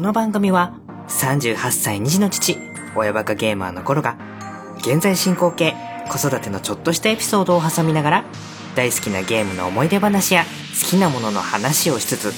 [0.00, 2.56] この番組は38歳2児の父、
[2.96, 4.16] 親バカゲーマーの頃が、
[4.78, 5.74] 現在進行形、
[6.08, 8.24] 子育てのちょっとしたエピソードを挟みながら、
[8.74, 10.44] 大好きなゲームの思い出話や
[10.82, 12.32] 好きなものの話をしつつ、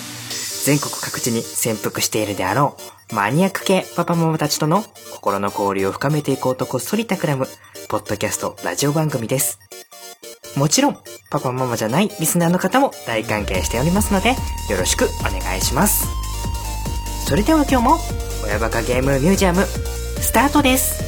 [0.66, 2.76] 全国各地に潜伏しているであろ
[3.12, 4.82] う、マニアック系パパママたちとの
[5.12, 7.46] 心の交流を深めていこうとこっそり企む、
[7.88, 9.60] ポッドキャストラジオ番組です。
[10.56, 10.98] もちろん、
[11.30, 14.34] パパママじゃないリスナーの方も大歓迎しておりますので、よ
[14.76, 16.31] ろしくお願いします。
[17.32, 17.98] それでは今日も、
[18.44, 21.02] 親バカゲームミュージアム、スタートです。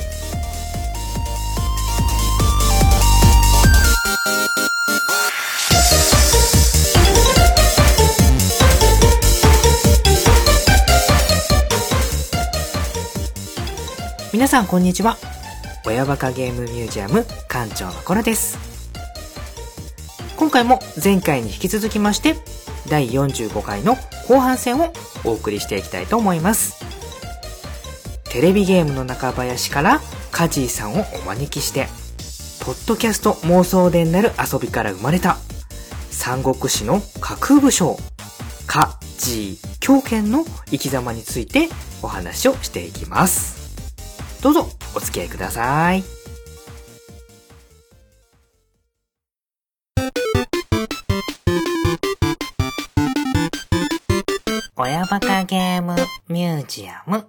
[14.33, 15.19] 皆さんこんにちは。
[15.85, 18.57] 親バカゲームミュージアム館長のコロです。
[20.39, 22.37] 今回も前回に引き続きまして、
[22.89, 23.97] 第45回の
[24.29, 24.93] 後半戦を
[25.25, 26.85] お送りしていきたいと思います。
[28.25, 30.01] テレビゲームの中林から
[30.33, 31.89] カジーさんをお招きして、
[32.65, 35.37] ポッドキャスト妄想伝なる遊びから生まれた、
[36.11, 37.97] 三国志の架空武将、
[38.67, 41.69] カジー狂犬の生き様について
[42.03, 43.63] お話をしていきます。
[44.43, 46.24] どうぞお付き合いください。
[55.55, 55.95] ゲーム
[56.27, 57.27] ミュージアム。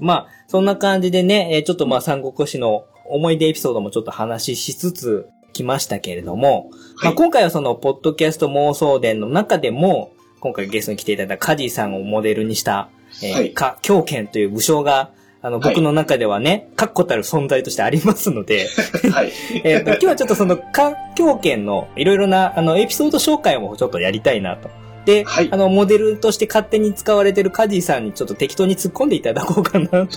[0.00, 6.72] まあ、そんな感じでね、えーちょっとまあ三国志の思い出エピソードもちょっと話ししつつ来ましたけれども、
[7.04, 12.88] まあ、今回はその、ポッドキャスト妄想伝の中でも、今回ゲストに来ていただいたカジーさんをモデルにした、
[13.22, 15.12] えーはいか、狂犬という武将が、
[15.46, 18.66] あの、はい僕の中ではね、確固たる存在としてありますので、
[19.12, 19.32] はい。
[19.62, 24.68] えっと、今日はちょっとその、か、狂犬のいろいろな、あの、エピソード紹介もちょっとやりたいなと。
[25.04, 30.08] で、はいあの、モデルとして勝手に使われてるカジーさんにちょっと適当に突っ込んでいただこうかなと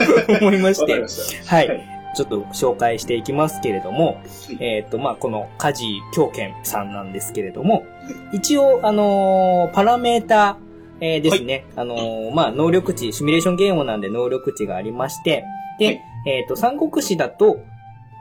[0.40, 1.56] 思いましてした。
[1.56, 1.68] はい。
[1.68, 7.84] はいちょっと紹介していきますけれども、いえっ、と、まあ、このカジー狂犬さんなんですけれども、
[8.32, 10.67] 一応、あのーパラメーター、
[11.00, 15.44] えーですね、あのーまあ、能力値、シミュレーションゲームなんで能力値がありまして、
[15.78, 17.60] で、はいえっ、と、三国志だと、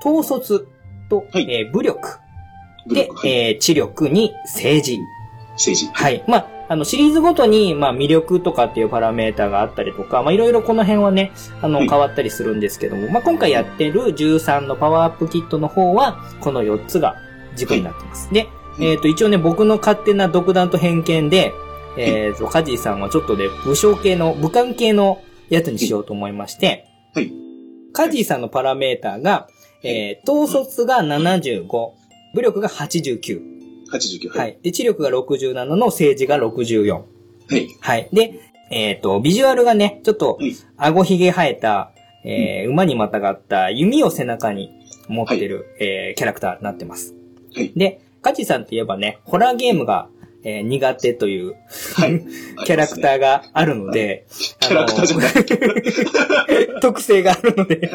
[0.06, 0.68] 統率
[1.10, 2.20] と、はいえー武力、
[2.88, 5.00] ではいえー知力に政治。
[5.54, 5.92] 政治。
[5.92, 6.24] はい。
[6.28, 17.16] まあ、あの、シリーズごとに、まあ、魅力とかっていうパラメータがあったりとか、まあ、いろいろこの辺はね、あの、はい変わったりするんですけども、まあ、今回やってる13のパワーアップキットの方は、この4つが
[17.56, 18.32] 軸になってます。
[18.34, 18.48] で、
[18.80, 21.54] えっ、と、一応ね、僕の勝手な独断と偏見で、
[21.98, 27.32] えっ、と、カジーさんはちょっとね、武将系の、武漢系のやつにしようと思いまして、はい。
[27.94, 29.48] カジーさんのパラメータが、
[29.84, 31.68] えー、統率が75、
[32.34, 33.58] 武力が89、
[33.92, 34.38] 89。
[34.38, 34.48] は。
[34.48, 34.60] い。
[34.62, 36.94] で、知力が67の政治が64。
[36.94, 37.02] は
[37.56, 37.68] い。
[37.80, 38.10] はい。
[38.12, 41.92] で、えっ、と、ビジュアルがね、ちょっとはい、顎ひげ生えた、
[42.24, 44.72] えー馬にまたがった弓を背中に
[45.08, 47.14] 持ってる、えーキャラクターになってます。
[47.56, 50.10] はいで、カジさんといえばね、ホラーゲームが、
[50.44, 51.56] えー苦手という
[51.96, 52.24] はい。
[52.66, 54.26] キャラクターがあるので、
[54.60, 55.28] キャラクターじゃない。
[56.70, 57.90] あ の特性があるので、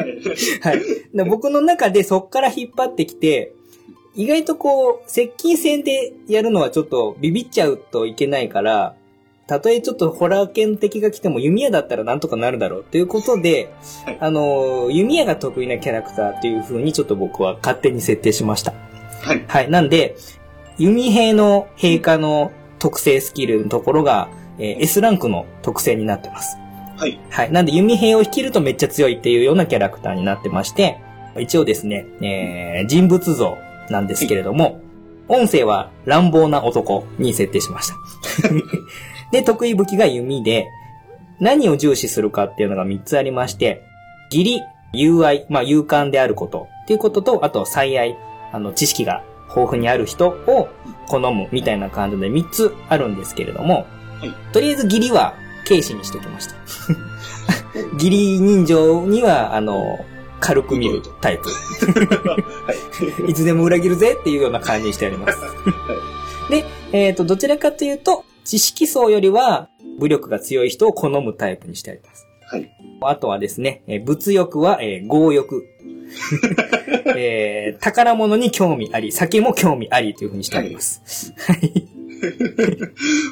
[0.61, 0.81] はい。
[1.13, 3.53] で僕の中でそっから引っ張ってきて、
[4.15, 8.95] 意外とこう、接近戦でやるのはちょっとビビっちゃうといけないから、
[9.47, 13.69] たとえちょっとホラー系の敵が来ても弓矢だったらなんとかなるだろうということで、
[14.05, 18.73] はいあの、弓矢が得意なキャラクターっていう風にちょっと僕は勝手に設定しました。
[19.21, 19.43] はい。
[19.47, 19.69] はい。
[19.69, 20.15] なんで、
[20.77, 26.57] 弓兵の兵科の特性スキルのところが、えー S ランクの特性になってます。
[26.97, 27.19] はい。
[27.29, 27.51] はい。
[27.51, 30.99] なんで、弓兵を率いるとめっちゃ強いっていうようなキャラクターになってまして、
[31.39, 33.57] 一応ですね、えー人物像
[33.89, 34.81] なんですけれども、
[35.27, 37.95] 音声は乱暴な男に設定しました。
[39.31, 40.67] で、得意武器が弓で、
[41.39, 43.81] 何を重視するかっていうのが3つありまして、
[44.31, 44.61] 義理、
[44.93, 48.17] 友愛、まあ勇敢であることっていうことと、あと最愛、
[48.51, 49.23] あの、知識が
[49.55, 50.69] 豊富にある人を
[51.07, 53.85] 好むみたいな感じで3つあるんですけれども、
[54.19, 55.35] はいとりあえず義理は
[55.67, 56.55] 軽視にしておきました。
[57.93, 60.05] 義理人情には、あの、
[60.39, 61.49] 軽く見るタイプ。
[61.49, 62.37] は
[63.27, 63.31] い。
[63.31, 65.39] いつでも裏切るぜっていうような感じにしてあります。
[66.49, 72.27] で、えっ、と、どちらかというと、知識層よりは武力が強い人を好むタイプにしてあります。
[72.47, 72.69] はい。
[73.09, 75.67] あとはですね、えー物欲は、えー強欲。
[77.17, 81.33] えー宝物に興味あり、酒も興味ありというふうにしてあります。
[81.37, 81.87] はい。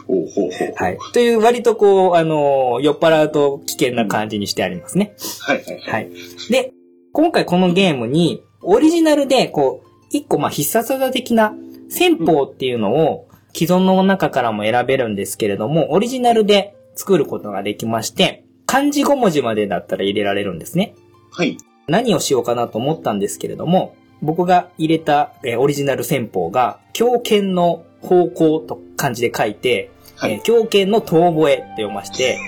[0.08, 0.74] ほうほうほう。
[0.76, 0.98] はい。
[1.14, 5.14] という割とこう、あのー酔っ払うと危険な感じにしてありますね。
[5.42, 6.10] はいはいはい。
[6.50, 6.72] で、
[7.14, 11.54] 今回このゲームに、オリジナルで、こう、一個まあ必殺技的な
[11.90, 20.96] 戦法っていうのを、既存の中からも選べるんですけれども、オリジナルで作ることができまして、漢字5文字までだったら入れられるんですね。
[21.30, 21.58] はい。
[21.88, 32.40] 何をしようかなと思ったんですけれども、僕が入れた、えーオリジナル戦法が、狂犬の方向と漢字で書いて、はいえー狂犬の遠吠えって読まして、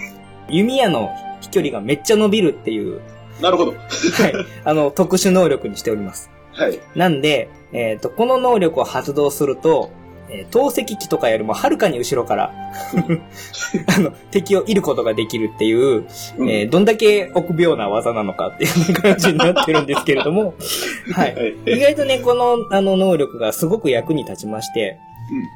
[0.48, 1.10] 弓矢の
[1.42, 3.02] 飛距離がめっちゃ伸びるっていう、
[3.42, 3.72] なるほど。
[3.74, 3.82] はい、
[4.64, 6.32] あの、特殊能力にしております。
[6.54, 6.80] はい。
[6.96, 9.92] なんで、えっ、と、この能力を発動すると、
[10.34, 12.54] えー投石機とかよりもはるかに後ろから、
[13.96, 16.06] あの、敵を射ることができるっていう、
[16.38, 16.50] うん。
[16.50, 20.56] えーどんだけ臆病な技なのかっていう感じになってるんですけれども、
[21.14, 21.56] はい。
[21.66, 24.98] 意外とね、この、あの、能力がすごく役に立ちまして、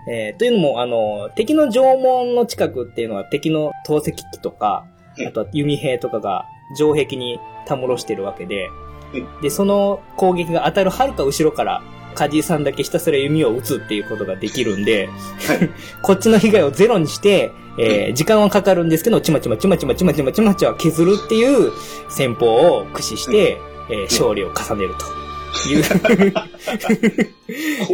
[0.09, 4.85] えーというのも、あの、敵の縄文の近くっていうのは敵の投石機とか、は
[5.19, 6.45] いあとは弓兵とかが
[6.75, 8.69] 城壁にたむろしてるわけで
[9.11, 11.81] はい、で、その攻撃が当たるはるか後ろから、
[12.17, 15.69] カジーさんだけひたすら弓を撃つっていうことができるんで、はい。
[16.01, 21.71] こっちの被害をゼロにして、えー時間はかかるんですけど、ちまちまちまちまちまちまちまちま削るっていう
[22.09, 23.57] 戦法を駆使して、
[23.91, 25.89] えー勝利を重ねるという、こ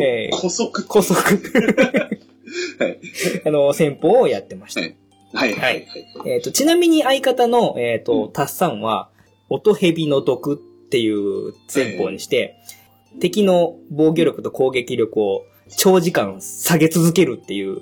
[0.02, 0.86] えー古速。
[0.88, 1.22] 高速、
[2.80, 3.00] はい。
[3.46, 4.82] あの、戦法をやってました。
[4.82, 4.94] はい
[5.34, 5.54] はい。
[5.58, 5.88] はい。
[6.28, 9.10] えっ、と、ちなみに相方の、えっ、うと、タッサンは、
[9.50, 10.58] 音蛇の毒っ
[10.90, 12.56] ていう戦法にして、
[13.20, 15.46] 敵の防御力と攻撃力を
[15.78, 17.78] 長時間下げ続けるっていう。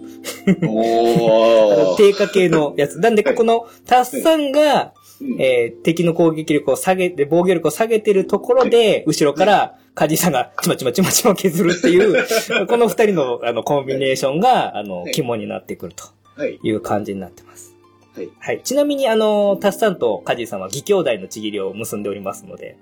[1.98, 3.00] 低下系のやつ。
[3.00, 12.25] なんで、このタッサンが、うんえー敵の攻撃力を下げて、防御力を下げてるところで、後ろから、カジさんがちまちまちまちま削るっていう、
[12.68, 16.06] この二人のあのコンビネーションが、あのは、い肝になってくると
[16.36, 16.60] はい。
[16.63, 17.75] いう感じになってます。
[18.16, 18.30] はい。
[18.39, 18.62] はい。
[18.63, 22.77] ちなみに、あの、タスさんとカジさんは義兄弟のちぎりを結んでおりますので、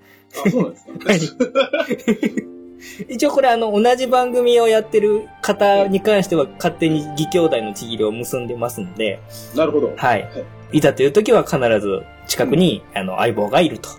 [0.46, 0.76] あ、そうなんで
[1.18, 1.44] すか。
[3.08, 9.20] 一応これあの、同じ番組をやってる方に関しては勝手に義兄弟のちぎりを結んでますので、
[9.54, 9.92] なるほど。
[9.96, 10.28] はい。
[10.72, 13.90] いざという時は必ず近くに、あの、相棒がいると。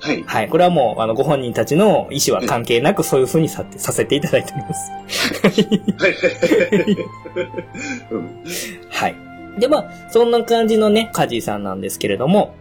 [0.00, 0.22] はい。
[0.24, 0.48] はい。
[0.48, 4.92] これはもう、あの、ご本人たちの意思は関係なくそういう風にささせていただいております。
[8.90, 9.16] はい。
[9.58, 12.54] で、まあ、そんな感じのね、カジーさんなんですけれども、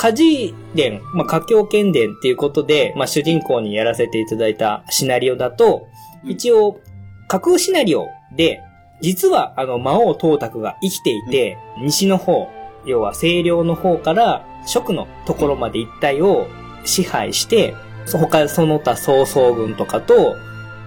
[0.00, 5.88] カジー伝、まあ、華僑剣伝っていうことで、まあ、主人公にやらせていただいたシナリオだと、
[6.24, 6.80] 一応、
[7.28, 8.62] 架空シナリオで、
[9.02, 12.48] 実は、あの、魔王東卓が生きていて、西の方、
[12.86, 16.46] 要は西涼の方から、蜀のところまで一帯を
[16.86, 17.74] 支配して、
[18.06, 20.34] そ他、その他曹操軍とかと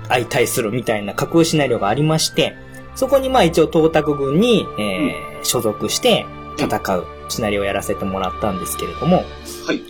[0.08, 2.56] 相対するみたいな架空シナリオがありまして、
[2.96, 6.26] そこにまあ一応東卓軍に、えー所属して
[6.58, 9.82] 戦うシナリオをやらせてもらったんですけれども、はい。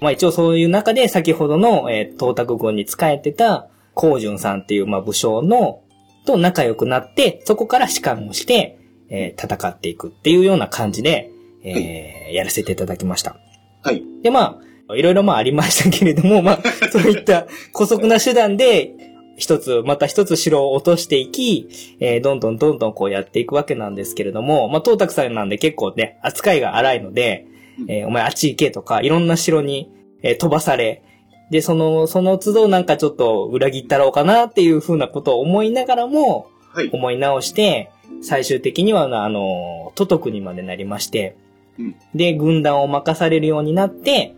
[0.00, 5.82] まあ一応そういう中で先ほどの、えー東卓軍に仕えてた高順さんっていうまあ武将の、
[6.26, 8.78] と仲良くなって、そこから士官をして、
[9.08, 11.30] えー戦っていくっていうような感じで、
[11.62, 13.36] えーやらせていただきました。
[13.82, 14.02] はい。
[14.22, 16.58] で、まあ、いろいろまあありましたけれども、まあ、
[16.90, 19.11] そういった古速な手段で、
[19.42, 21.68] 一つ、また一つ城を落としていき、
[21.98, 27.48] えーどんどんどんどんこうやっていくわけなんですけれども、まあ、東卓さんなんで結構ね、扱いが荒いので、
[27.88, 29.90] えーお前あっち行けとか、いろんな城に、
[30.22, 31.02] えー飛ばされ、
[31.50, 36.90] で、その、その都度なんかちょっと裏切ったろうかなっていうふうなことを思いながらも、はい。
[36.92, 37.90] 思い直して、
[38.22, 41.36] 最終的には、あの、都督にまでなりまして、
[41.78, 44.34] うんで、軍団を任されるようになって、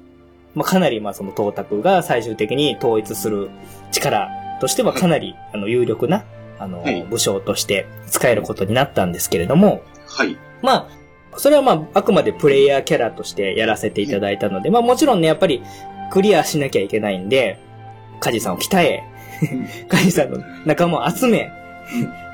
[0.54, 3.50] まあ、かなり、まあ、その東卓が最終的に統一する
[3.92, 6.24] 力としてはかなり、あの、有力な、
[6.58, 10.38] あの、はい武将として使えることになったんですけれども、はい。
[10.62, 10.88] ま
[11.32, 15.62] あ、それはまあ、あくまでプレイヤーキャラとしてやらせていただいたので、まあもちろんね、やっぱり
[16.10, 17.58] クリアしなきゃいけないんで、
[18.20, 19.02] カジさんを鍛え、
[19.88, 21.52] カジさんの仲間を集め、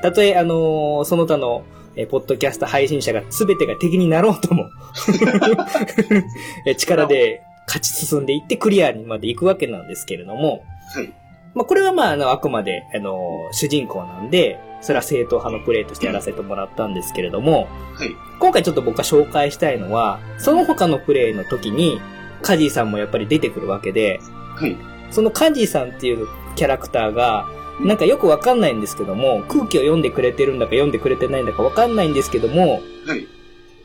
[0.00, 1.64] たとえ、あのーその他の、
[1.96, 4.66] えーポッドキャスト配信者が全てが敵になろうとも、
[6.64, 10.62] えー力で勝ち進んでいってクリアにまで行くわけなんですけれども、
[10.94, 11.12] はい。
[11.54, 18.14] まあ、これはまあ、あの、あくまで、あのー主人公なんで、それは正統派のプレイとしてやらせてもらったんですけれども、はい。
[18.38, 22.00] 今回ちょっと僕が紹介したいのは、その他のプレイの時に、
[22.42, 24.20] カジーさんもやっぱり出てくるわけで、
[24.56, 24.76] はい。
[25.10, 27.46] そのカジーさんっていうキャラクターが、
[27.80, 33.26] なんかよくわかんないんですけども、空気を読んでくれてるんだか読んでくれてないんだかわかんないんですけども、はい。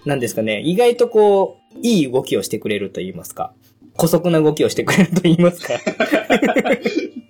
[0.06, 3.54] なんですかね、意外とこう、いい動きをしてくれると言いますか、
[3.98, 5.74] 古速な動きをしてくれると言いますか、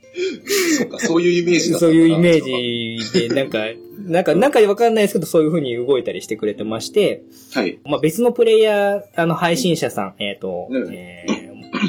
[0.78, 3.04] そうか、そういうイメージだったそういうイメージ。
[3.12, 3.60] ジで、なんか、
[4.00, 7.80] なんか、なんかわかんないですけど、そういう風に動いたりしてくれてまして、はい。
[7.86, 11.26] まあ、別のプレイヤー、あの、配信者さん、えっ、と、うんえ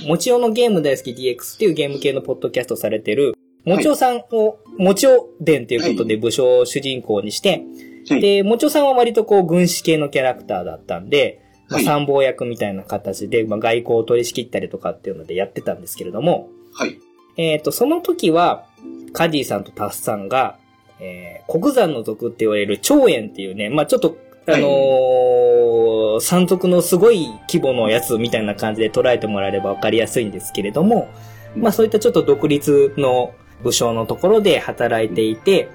[0.05, 7.65] ー、もちおのゲーム大好き DX っていうゲーム系のポッドキャストされてる、もちおさんを、もちお伝ということで武将を主人公にして、
[8.09, 8.21] はい。
[8.21, 17.01] で、もちおさんは割とこう軍師系のキャラクターだったんで、まあはい参謀役みたいな形で、まあ、外交を取り仕切ったりとかっていうのでやってたんですけれども、はい。
[17.37, 18.65] えっ、と、その時は、
[19.13, 20.57] カディさんとタスさんが、
[21.01, 24.17] えー、国山の族って言われる長園っていうね、まあちょっと、
[24.49, 31.11] あのー山賊のすごい規模のやつみたいな感じで捉えてもらえればわかりやすいんですけれども、
[31.57, 35.69] まあそういったちょっと独立の武将のところで働いていて、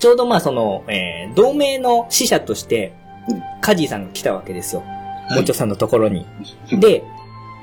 [0.00, 2.92] ちょうどまあその、えー同盟の使者として
[3.28, 4.82] うん、カジーさんが来たわけですよ。
[5.28, 6.26] はいもちょさんのところに。
[6.72, 7.02] うんで、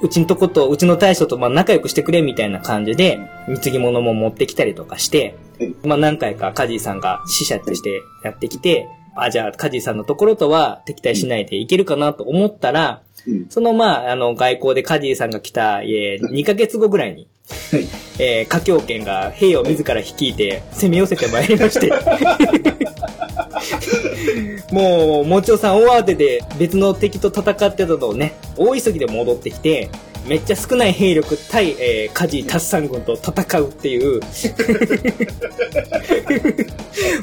[0.01, 13.48] うちのとこと、うちの大将とまあ仲良くしてくれみたいな感じで、貢ぎ物も持ってきたりとかしてうん、まあ何回かカジーさんが使者としてやってきて、あ、じゃあカジーさんのところとは敵対しないでいけるかなと思ったら、うん。
[13.50, 17.27] そのまあ、あの、外交でカジーさんが来た、えー、2ヶ月後ぐらいに、
[17.72, 17.88] はい。
[18.20, 21.91] えー、華僑圏が兵を自ら率いて攻め寄せてまいりまして。
[24.72, 29.89] もう、もちおさん大慌てで別の敵と戦ってたのをね、大急ぎで戻ってきて、
[30.27, 34.22] めっちゃ少ない兵力対、えー、カジータスサン軍と戦うっていう。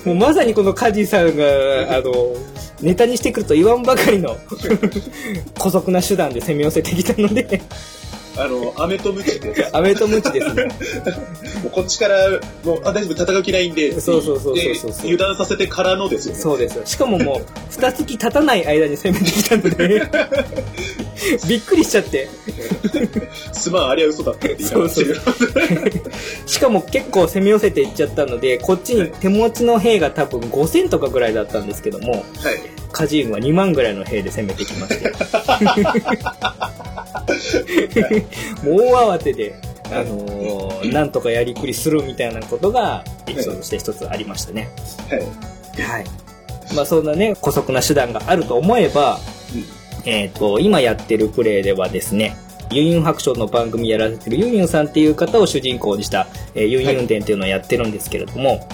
[0.05, 2.35] もうまさにこのカジーさんが、あの、
[2.81, 4.37] ネタにしてくると言わんばかりの、
[5.59, 7.61] 古速な手段で攻め寄せてきたので、
[8.39, 10.65] あの、飴とムチってやつアメとムチですね。
[11.63, 12.31] もうこっちから、
[12.63, 16.41] もう、あ、大丈夫、戦う気ないんで、そうそうそうそうでそう油断させてからのですよね。
[16.41, 16.83] そうですよ。
[16.85, 17.41] しかももう、
[17.71, 20.03] 二月経たない間に攻めてきたので、
[21.49, 22.29] びっくりしちゃって。
[23.53, 24.89] すまん、あれは嘘だったって言いそう
[26.47, 32.23] しかも結構攻め寄せていっちゃったので、こっちに手持ちの兵が多分5000とかぐらいだったんですけども、はい。
[32.93, 35.13] カジー軍は2万ぐらいの兵で攻めてきまして。
[38.65, 39.55] 大慌てで、
[39.87, 44.71] あのーなんとかやりくりするみたいなことが、エピソードとして一つありましたね。
[45.09, 45.21] はい。
[45.83, 46.05] はい。
[46.75, 49.19] まあそんなね、古速な手段があると思えば、
[50.05, 52.37] えっ、と、今やってるプレイではですね、
[52.71, 58.69] ユンユン白書の番組やられてるユンユンさんっていう方を主人公にした、えーユンユン伝っていうのをやってるんですけれども、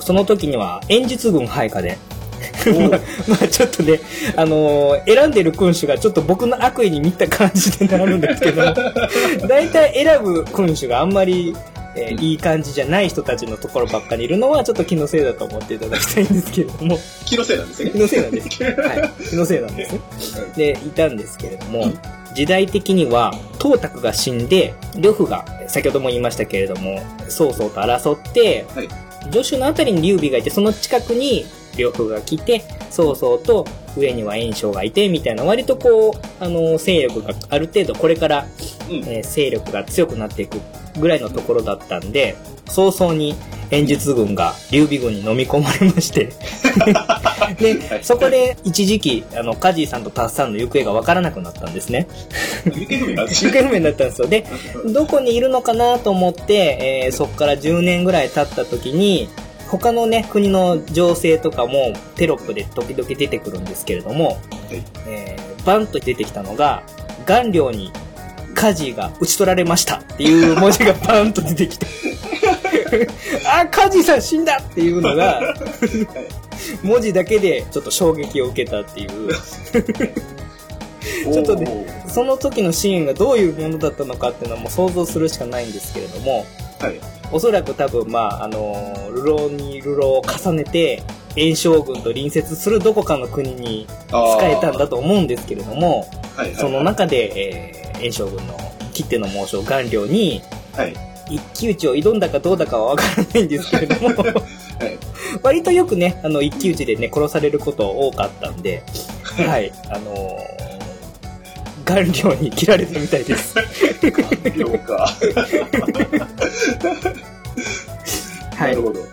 [0.00, 1.98] その時には演術軍配下で、
[3.28, 4.00] まあちょっとね、
[4.36, 8.62] あのー選んでる君主がちょっと僕の悪意に見た感じでなるんですけど、
[9.48, 11.54] 大体選ぶ君主があんまり、
[11.96, 17.98] えーいい感じじゃない人たちのところばっかりいるのはちょっと気のせいだと思っていただきたいんですけれども、気のせいなんですね気。
[17.98, 18.62] のせいなんです。
[18.62, 19.28] はい。
[19.28, 20.00] 気のせいなんですね。
[20.56, 21.92] で、いたんですけれども、
[22.34, 28.88] 時代的には、東卓が死んで、呂布が、先ほども言いましたけれども、曹操と争って、はい
[29.30, 31.44] 助手のあたりに劉備がいて、その近くに
[31.76, 38.46] 呂布が来て、曹操と上には袁紹がいて、みたいな、割とこう、あの、勢力がある程度これから、
[38.88, 38.96] うん。
[39.06, 40.58] えー勢力が強くなっていく
[40.98, 42.36] ぐらいのところだったんで、
[42.66, 43.34] 早々に
[43.70, 46.30] 演術軍が劉備軍に飲み込まれまして、
[47.60, 52.06] で、そこで一時期、あの、カジーさんとタッサンの行方がわからなくなったんですね。
[52.64, 54.28] 行方不明になったんですよ。
[54.28, 54.44] で、
[54.92, 59.28] どこにいるのかなと思って、えーそこから10年ぐらい経った時に、
[59.70, 64.74] 他のね、国の情勢とかもテロップで時々出てくるんですけれども、い。
[65.06, 66.82] えーバンと出てきたのが、
[67.26, 67.92] 顔料に
[68.54, 71.86] カジーが打ち取られましたっていう 文字がバンと出てきて、
[73.46, 75.54] あ、カジーさん死んだっていうのが、
[76.82, 79.08] 文字だけでちょっと衝撃を受けたっていう、
[81.32, 86.46] ちょっとねその時のシーンがどういうものだったのかっていうのはもう想像するしかないんですけれども、
[86.80, 87.00] はい。
[87.32, 91.02] おそらく多分、まあ、あの、流浪に流浪を重ねて、
[91.36, 96.00] 炎将軍と隣接するどこかの国にあ使えたんだと思うんですけれども、
[96.34, 96.54] はいはい。
[96.56, 98.56] その中で、えー、炎将軍の
[98.92, 100.42] 切手の猛将顔料に、
[100.74, 100.94] はい。
[101.30, 104.98] 一騎打ちを挑んだかどうだかはわからないんですけれども、 はい。
[105.42, 108.82] 割とよくね、あの、一騎打ちでね、殺されること多かったんで、
[109.22, 110.69] はい、あのー、
[111.90, 113.56] 顔料に切られたみたいです。
[114.56, 115.08] 了か。
[118.54, 118.82] はないる。
[118.82, 119.00] ほど。
[119.00, 119.06] は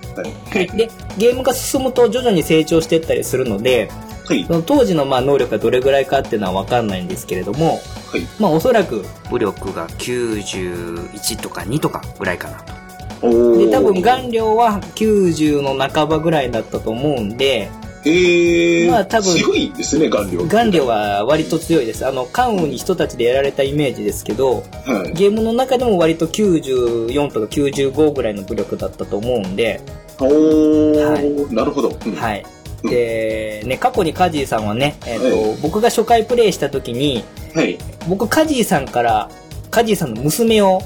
[0.60, 0.68] い。
[0.68, 3.90] で、ゲームが進むと徐々に成長していったりするので、
[4.26, 4.54] はいそ。
[4.54, 7.80] の当時のまあ能力がどれぐらいかっていうのはわかんないんですけれども、
[8.12, 8.28] はい。
[8.40, 12.74] まあおそらく、武力が91とか2とかぐらいかなと。
[13.22, 17.72] おで、多分顔料は90の半ばぐらいだったと思うんで、
[18.08, 20.46] えー、まあ多分強いですね、顔料。
[20.48, 22.06] 顔料は割と強いです。
[22.06, 25.14] あの、関羽に人たちでやられたイメージですけど、はい。
[25.14, 29.82] ゲームの中でも割と94とか95ぐらいの武力だったと思うんで、
[30.20, 31.90] おー、はいなるほど。
[31.90, 32.42] うんはい。
[32.42, 37.24] うんで、ね、過去にカジーさんはね、えっ、と、え僕が初回プレイした時に、
[37.56, 37.80] はい。
[38.08, 39.30] 僕カジーさんから、
[39.72, 40.82] カジーさんの娘を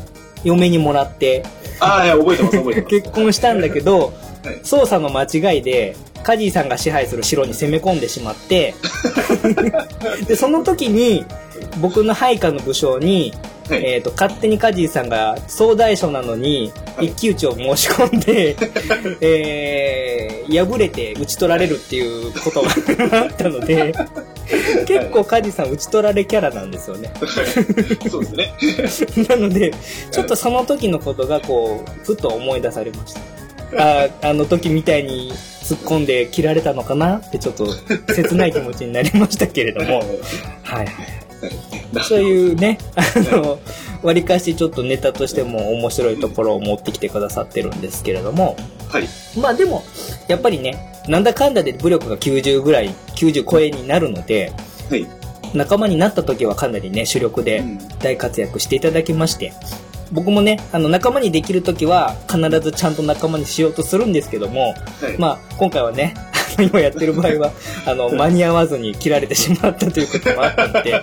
[0.46, 1.44] 嫁にもらって、
[1.82, 2.96] ああ、はい、覚えてます、覚えてます。
[3.02, 4.12] 結婚したんだけど、はい
[4.64, 8.76] 操作の間違いで、カジーさんが支配する城に攻め込んでしまって、
[10.28, 11.26] で、その時に、
[11.80, 13.34] 僕の配下の武将に、
[13.70, 13.86] はい。
[13.86, 18.56] えっ、と、勝手にカジーさんが総大将なのに、はい一騎打ちを申し込んで、
[19.22, 22.70] えー、敗れて打ち取られるっていうことが
[23.24, 23.94] あったので、
[24.88, 27.12] 結構カジーさん打ち取られキャラなんですよね。
[28.10, 28.54] そうですね。
[29.30, 29.74] なので、
[30.12, 33.41] ちょっとその時のことがこう、ふと思い出されました。
[33.78, 37.18] あーあの時みたいに突っ込んで切られたのかな？
[37.18, 37.66] ってちょっと
[38.14, 40.00] 切ない気持ちになりましたけれども、
[40.64, 40.88] はいはい。
[42.04, 43.04] そういうね、あ
[43.36, 43.60] の、
[44.04, 48.56] 割かしちょっとネタとしても面白いところを持ってきてくださってるんですけれども、
[48.90, 49.08] はい。
[49.38, 49.84] まあでも、
[50.28, 54.52] やっぱりね、なんだかんだで武力が90ぐらい、90超えになるので、
[54.90, 55.08] はい。
[55.54, 59.52] 仲間になった時はかなりね、主力でうん大活躍していただきまして、
[60.12, 64.76] 僕もね、あの、仲間にできる時は必ずちゃんと仲間にしようとするんですけども、は
[65.10, 65.18] い。
[65.18, 67.52] まあ、今回はね、あ の今やってる場合は、
[67.86, 71.02] あの、間に合わずに切られてしまったということもあったので、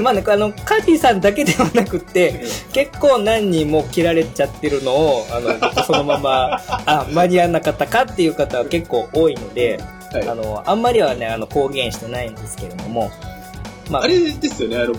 [0.00, 9.78] まあね、あの、カジーさんだけではなくって、結構何人も切られちゃってるのを、あの、僕そのまま、あ、間に合わなかったかっていう方は結構多いので、
[10.10, 10.28] はい。
[10.28, 13.10] あの、あんまりはね、あの、公言してないんですけれども、
[13.90, 14.94] まあれですよね、あの、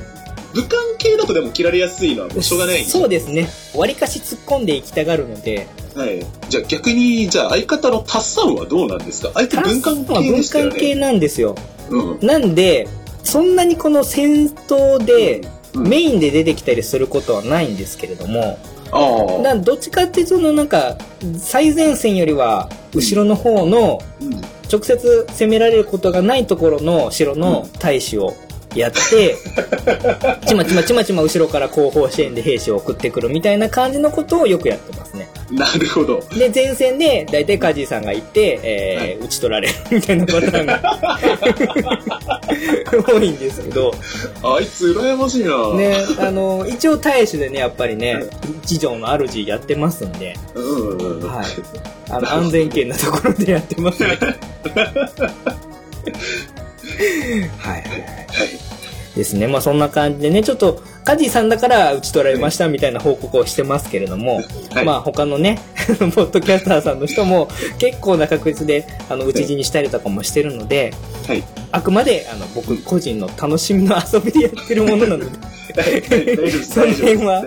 [0.54, 2.84] 武漢系だとでも切られやすいのはもうしょうがない。
[2.86, 3.50] そうですね。
[3.76, 6.26] 割かし突っ込んでいきたがるので、はい。
[6.50, 9.32] じゃあ逆に、じゃあ相方のタッサンはどうなんですか？
[9.34, 11.02] 相手文官系で文したよ官系ね。
[11.02, 11.56] なんですよ。
[11.90, 12.26] うん。
[12.26, 12.88] なんで、
[13.24, 18.60] そんなにこの戦闘で、うんメインで出てきたりすることはないんですけれども、
[18.92, 19.42] ああ。
[19.42, 21.00] などっちかっていうと、そのなんか、
[21.40, 24.42] 最前線よりは、後ろの方の、うん
[24.72, 28.36] 直接攻められることがないところの城の大使を
[28.76, 29.38] やって、
[30.46, 35.30] ちまちまちまちま後ろから後方支援で兵士を送ってくるみたいな感じのことをよくやってますね。
[35.52, 36.22] なるほど。
[36.38, 40.82] で、前線で、大体カジーさんが行って、えー、打ち取られるみたいなパターンが
[43.14, 43.94] 多いんですけど、
[44.42, 45.76] あいつ羨ましいな。。
[45.76, 48.24] ね、あの、一応大使でね、やっぱりね、
[48.64, 51.30] 一条の主やってますんで、うんうんうん。
[51.30, 51.46] はい。
[52.10, 54.18] あの、安全圏なところでやってますね。
[57.60, 58.74] はいはい。
[59.16, 59.48] ですね。
[59.48, 65.60] まあそんな感じでね、ちょっと、カジーさんだから打ち取られましたみたいな報告をしてますけれども、はいまあ他のね、
[66.16, 70.94] ポッドキャスターさんの人も結構な確率で、あの、打ち死にしたりとかもしてるので、
[71.28, 71.44] はい。
[71.72, 75.26] あくまで、あの、僕個人の楽しみの遊びでやってるものなので。
[76.64, 77.44] その辺は。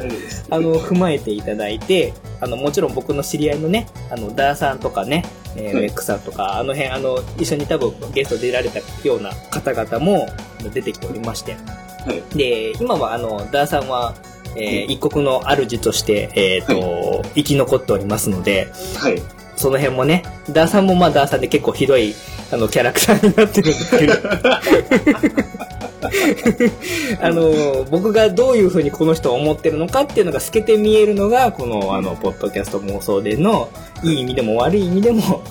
[0.50, 5.24] あの、踏まえていただいて、あの、もちろん僕の知り合いのね、あの、ダーさんとかね、
[5.56, 10.26] えーはいメックさんとか、あの辺、あの、一緒に多分ゲスト出られたような方々も
[10.72, 11.54] 出てきておりまして。
[11.54, 12.36] はい。
[12.36, 14.14] で、今はあの、ダーさんは、
[14.56, 19.22] えー一国の主として、えっ、と、生き残っておりますので、はい。
[19.56, 22.14] その辺もね、ダーさんもまあダーさんで結構ひどい、
[22.52, 24.14] あの、キャラクターになってるんですけど。
[27.20, 33.68] あの、僕がどういうふうにこの人を思ってるのかっていうのが透けて見えるのが、この、あの、ポッドキャスト妄想での、
[34.02, 35.42] いい意味でも悪い意味でも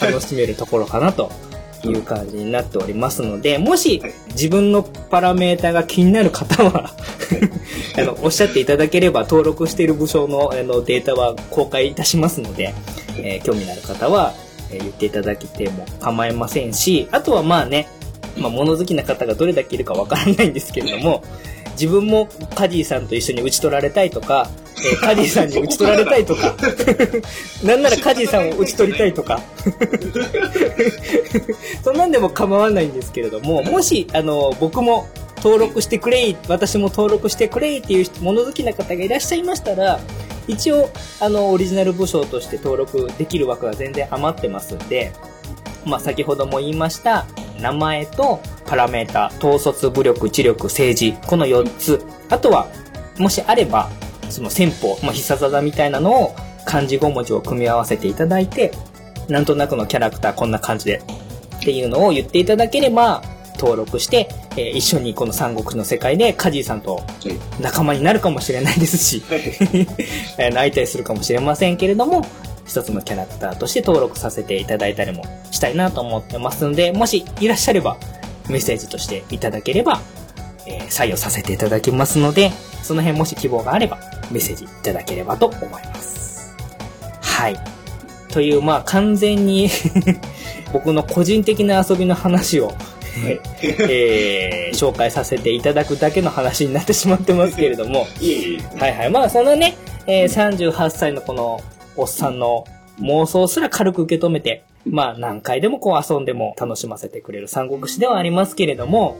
[0.00, 1.30] 楽しめるところかなと
[1.84, 6.90] いう感じになっておりますので、もしはい自分のパラメータが気になる方は、
[7.96, 12.74] あの、おっしゃっていただければ登録している武将のあのデータは公開いたしますので、
[13.16, 14.34] えー興味のある方は、
[14.70, 17.86] えー言っていただけても構いませんし、あとはまあね、
[18.36, 21.22] まあ物好きな方がどれだけいるかわからないんですけれども、
[21.72, 24.48] 自分もカディさんと一緒に打ち取られたいとか、
[24.92, 26.54] えー カディさんに打ち取られたいとか、
[27.62, 29.40] なんならカディさんを打ち取りたいとか、
[31.82, 40.00] そんなんでも構わないんですけれども、もし、あの、僕も登録してくれい、私も登録してくれいっていう物好きな方がいらっしゃいましたら、
[40.46, 45.12] 一応、あの、オリジナル武将として登録できる枠は全然余ってますんで、
[45.84, 47.26] まあ、先ほども言いました、
[47.60, 52.04] 名前とパラメータ、統率、武力、知力、政治、この4つ。
[52.30, 52.68] あとは、
[53.18, 53.90] もしあれば、
[54.30, 58.72] その戦法、まあ、必殺技みたいなのを漢字5文字を組み合わせていただいて、
[59.28, 61.02] なんとなくのキャラクターこんな感じで
[61.56, 63.22] っていうのを言っていただければ、
[63.56, 67.02] 登録して、えー一緒にこの三国志の世界でカジーさんと
[67.60, 69.22] 仲間になるかもしれないですし、
[70.38, 72.26] えいたりするかもしれませんけれども、
[72.66, 77.96] 一つのキャラクターとして登録させていただいたりもしたいなと思ってますので、もしいらっしゃれば
[78.48, 80.00] メッセージとしていただければ、
[80.66, 82.50] えー採用させていただきますので、
[82.82, 83.98] その辺もし希望があれば
[84.30, 86.54] メッセージいただければと思います。
[87.20, 87.56] はい。
[88.32, 89.68] という、まあ完全に
[90.72, 92.72] 僕の個人的な遊びの話を、
[93.24, 98.06] えー紹介させていただくだけの話になってしまってますけれども。
[98.80, 99.10] はいはい。
[99.10, 101.60] まあ、そのね、えー38歳のこの、
[101.96, 102.64] おっさんの
[103.00, 109.18] 妄想すら軽く受け止めて、まあ何回でもこう遊んでも楽しませてくれる三国志ではありますけれども、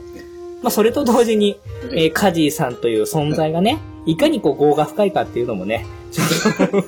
[0.61, 1.59] まあそれと同時に、
[1.91, 6.83] えーカジーさんという存在がね、いかにこう業が深いかっていうのもね、ちょっと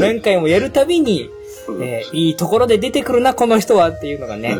[0.00, 1.28] 何回もやるたびに、
[1.82, 4.58] えーいいところで出てくるな、この人はっていうのがね、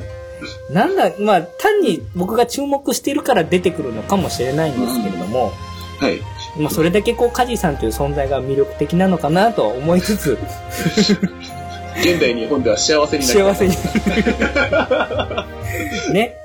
[0.70, 5.52] なんだ、まあ単に僕が注目しているから出てくるのかもしれないんですけれども、
[5.98, 6.20] はい。
[6.61, 10.38] まあそれだけこうカジーさんという存在が魅力的なのかなと思いつつ、
[11.99, 13.75] 現代日本では幸せになり幸せに。
[16.12, 16.37] ね。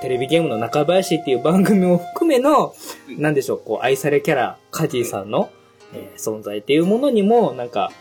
[0.00, 2.74] テレビゲームの中林っていう番組も含めの、
[3.18, 5.50] なんでしょう、こう、愛されキャラ、カジーさんの、
[5.92, 7.92] えー存在っていうものにも、なんか、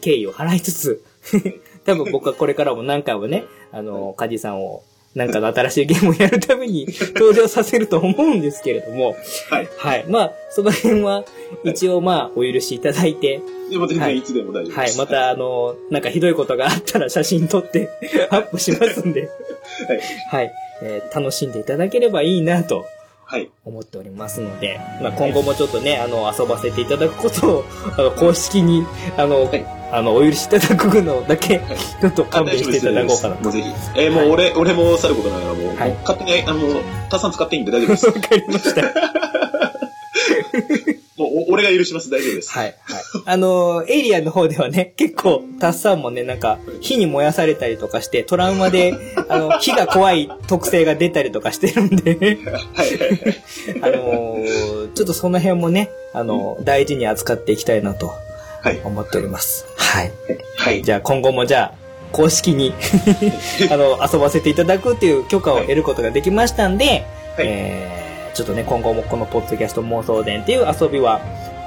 [0.00, 1.02] 敬意を払いつつ、
[1.84, 4.82] 多分僕はこれからも何回もね、あの、カジーさんを、
[5.14, 9.16] なんかの新しいゲームをやるために 登場させると思うんですけれども、
[9.50, 9.68] はい。
[9.76, 10.04] はい。
[10.08, 11.24] まあ、その辺は、
[11.64, 13.40] 一応まあ、お許しいただいて、
[13.70, 14.86] でも全はい然いつでも大丈夫はい。
[14.86, 14.98] です。
[14.98, 17.88] また、あの、なんかひどいことがあったら写真撮って
[18.30, 19.22] アップしますんで、
[19.88, 20.00] はい。
[20.30, 20.52] はい。
[20.82, 22.84] えー楽しんでいただければいいなと
[23.24, 23.50] はい。
[23.64, 27.64] 思っておりますので、まあ、今後もちょっとね、あの、遊ばせていただくことを、
[27.98, 33.42] あの、公式に、あの、はいあの、お許しいただくのだけ、はいちょっと勘弁していただこうかなと。
[33.44, 33.68] もうぜひ。
[33.96, 36.60] えーもう俺、俺もさることながらもう、はい勝手に、あの、
[37.10, 38.06] たくさん使っていいんで大丈夫です。
[38.06, 38.82] わかりました。
[41.16, 42.10] もうお俺が許します。
[42.10, 42.50] 大丈夫です。
[42.52, 42.74] はい、はい。
[43.24, 48.94] あの、エイリアンの方ではね、結構、タッサンもね、なんか、火に燃やされたりとかして、トラウマで、
[49.28, 53.18] あの、火が怖い特性が出たりとかしてるんで、はいはいはい。
[53.82, 58.16] あのーちょっとその辺もね、あの、大事に扱っていきたいなとはい。
[58.84, 59.66] 思っております。
[59.76, 60.12] はい。
[60.56, 60.82] はい。
[60.82, 62.72] じゃあ今後もじゃあ、公式に、
[63.70, 67.04] あの、遊ばせていただくっていう許可を得ることができましたんで、はい
[67.38, 71.20] えーちょっとね、今後もこのポッドキャスト妄想伝っていう遊びは、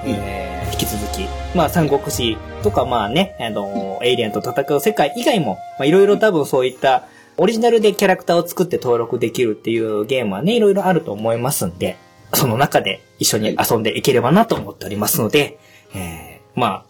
[0.05, 11.97] うんえー引き続き、まあ、三国志とか、まあね、あの、エイリアンと戦う世界以外も、まあ、いろいろ多分そういった、オリジナルでキャラクターを作って登録できるっていうゲームはね、いろいろあると思いますんで、
[12.33, 15.59] その中で一緒に遊んでいければなと思っておりますので、
[15.93, 16.85] えーまあ、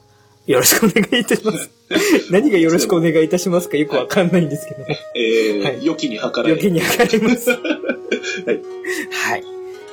[0.52, 1.70] よろしくお願いいたします。
[2.32, 3.78] 何がよろしくお願いいたしますか？
[3.78, 4.86] よくわかんないんですけども。
[5.16, 7.50] えーはい良きに計ら余計に測ります。
[7.56, 7.60] はい。
[9.12, 9.44] はい。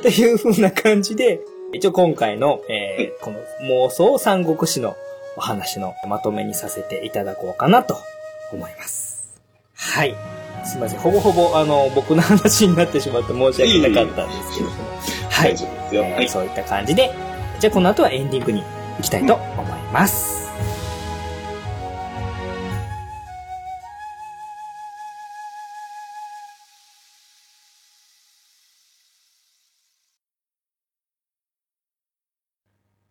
[0.02, 1.40] という風な感じで、
[1.72, 3.38] 一応今回の、えーこの
[3.86, 4.96] 妄想三国志の
[5.36, 7.96] お話のまとめにさせていただこうかなと
[8.52, 9.40] 思います。
[9.74, 10.14] はい。
[10.64, 10.98] すみません。
[10.98, 14.76] ほぼほぼ、あの、僕の話になってしまって申し訳なかったんですけれども。
[15.30, 15.56] はい大。
[15.56, 16.02] 丈夫ですよ。
[16.02, 16.12] はい。
[16.12, 17.10] えーそういった感じで、
[17.60, 20.37] じゃあこの後はエンディングに行きたいと思います。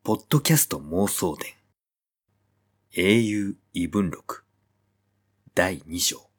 [0.08, 1.52] ポッドキャスト妄想伝。
[2.96, 4.46] 英雄異文録。
[5.54, 6.30] 第2章。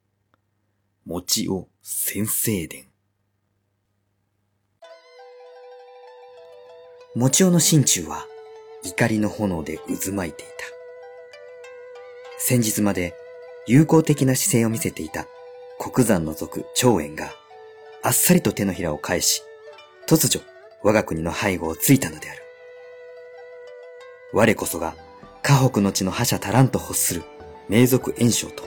[1.04, 2.87] もちお先生伝。
[7.14, 8.24] もちの心中は
[8.85, 10.64] 怒りの炎で渦巻いていた。
[12.38, 13.12] 先日まで
[13.66, 15.26] 友好的な姿勢を見せていた
[15.78, 17.35] 黒山の族長園が
[18.02, 19.42] あっさりと手のひらを返し、
[20.09, 20.42] 突如
[20.83, 22.48] 我が国の背後をついたのである。
[24.33, 24.95] 我こそが
[25.43, 27.23] 河北の地の覇者足らんと欲する
[27.69, 28.64] 名族炎章と、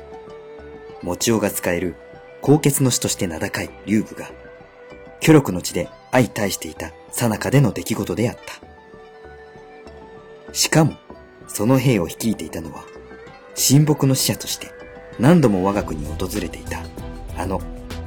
[1.04, 1.96] もちおが使える
[2.42, 4.32] 高潔の死として名高い劉武が、
[5.20, 8.42] 巨力の地で相対していた最中での出来事であった。
[10.54, 10.96] しかも、
[11.48, 12.84] その兵を率いていたのは、
[13.54, 14.72] 親睦の使者として
[15.20, 16.84] 何度も我が国を訪れていた、
[17.38, 17.62] あの、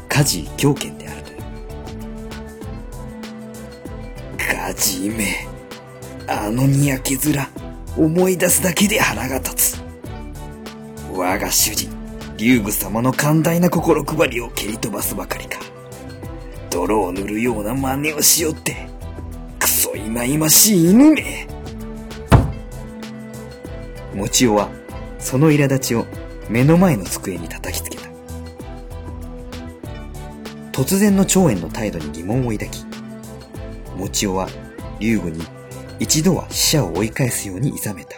[0.09, 1.43] カジー狂犬であるという。
[4.39, 5.47] カジーめ、
[6.27, 7.49] あのにやけ面、
[7.97, 9.83] 思い出すだけで腹が立つ。
[11.13, 11.91] 我が主人、
[12.37, 15.59] 竜宮様の寛大な心配りを蹴り飛ばすばかりか。
[16.71, 18.89] 泥を塗るような真似をしよって、
[19.59, 21.47] クソいまいましい犬め。
[24.15, 24.71] もちおは、
[25.19, 26.07] その苛立ちを
[26.49, 28.05] 目の前の机に叩きつけた。
[30.73, 32.85] 突然の長園の態度に疑問を抱き、
[33.97, 34.49] もちおは、
[34.99, 35.54] 竜宮に
[36.01, 38.17] 一度は死者を追い返すように諌めた。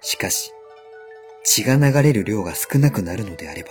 [0.00, 0.52] しかし、
[1.44, 3.70] 血が流れる量が少なくなるのであれば、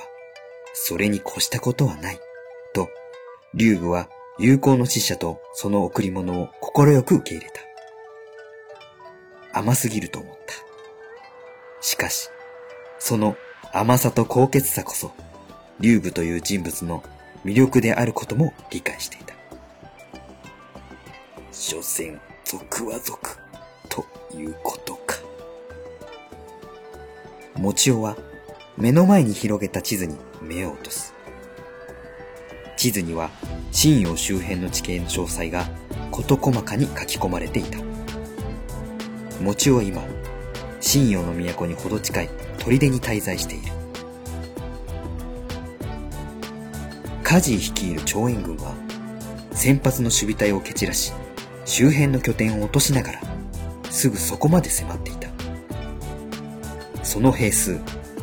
[0.73, 2.19] それに越したことはない、
[2.73, 2.89] と、
[3.53, 9.59] 竜宮は友好の死者とその贈り物を快く受け入れた。
[9.59, 10.53] 甘すぎると思った。
[11.81, 12.29] しかし、
[12.99, 13.35] その
[13.71, 15.11] 甘さと高潔さこそ、
[15.79, 17.03] 竜宮という人物の
[17.45, 19.33] 魅力であることも理解していた。
[21.51, 22.19] 所詮、
[22.53, 23.35] 俗は俗、
[23.89, 24.05] と
[24.37, 25.17] いうことか。
[27.55, 28.15] もちおは
[28.77, 31.15] 目の前に広げた地図に目を落とす。
[32.77, 33.31] 地図には
[33.71, 35.67] 新陽周辺の地形の詳細が
[36.11, 37.79] 事細かに書き込まれていた。
[39.41, 40.03] もちおは今、
[40.79, 43.73] 新陽の都にほど近い砦に滞在している。
[47.23, 48.75] カジー率いる長援軍は、
[49.53, 51.13] 先発の守備隊を蹴散らし、
[51.65, 53.21] 周辺の拠点を落としながら、
[53.89, 55.29] すぐそこまで迫っていた。
[57.03, 57.73] その兵数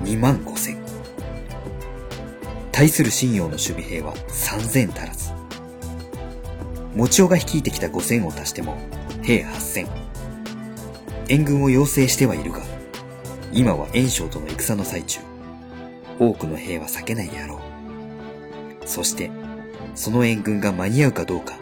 [0.02, 0.78] 2万5千。
[2.72, 5.32] 対する信陽の守備兵は3000足らず。
[6.94, 8.76] もちおが率いてきた5000を足しても
[9.22, 9.86] 兵8000。
[11.28, 12.62] 援軍を要請してはいるが、
[13.52, 15.20] 今は炎章との戦の最中。
[16.18, 17.60] 多くの兵は避けないであろう。
[18.86, 19.30] そして、
[19.94, 21.54] その援軍が間に合うかどうか、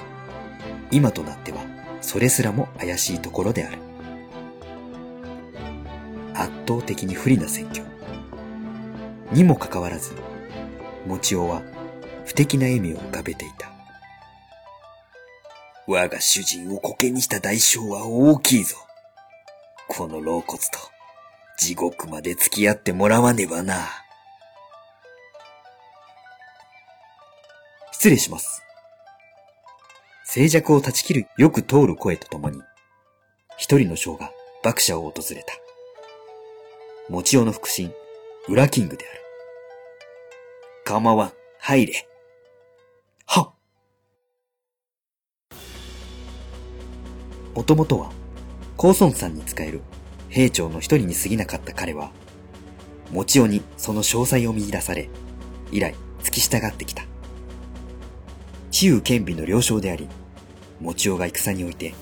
[0.91, 1.59] 今となっては、
[2.01, 3.79] それすらも怪しいところである。
[6.35, 7.85] 圧倒的に不利な戦況。
[9.33, 10.13] にもかかわらず、
[11.07, 11.63] もちおは
[12.25, 13.71] 不敵な笑みを浮かべていた。
[15.87, 18.77] 我が主人を苔にした代償は大きいぞ。
[19.89, 20.67] この老骨と
[21.59, 23.89] 地獄まで付き合ってもらわねばな。
[27.93, 28.63] 失礼します。
[30.31, 32.61] 静寂を断ち切るよく通る声とともに、
[33.57, 34.31] 一人の将が
[34.62, 35.55] 爆者を訪れた。
[37.09, 37.95] もちおの腹心、
[38.47, 39.23] ウラキングである。
[40.85, 42.07] 構わん、入れ。
[43.25, 43.55] はっ
[47.55, 48.12] もともとは、
[48.77, 49.81] 高村さんに仕える
[50.29, 52.11] 兵長の一人に過ぎなかった彼は、
[53.12, 55.09] もちおにその詳細を見出され、
[55.73, 57.08] 以来付き従ってきた。
[58.79, 60.07] 治癒兼備の了承であり、
[60.81, 61.95] もちが戦において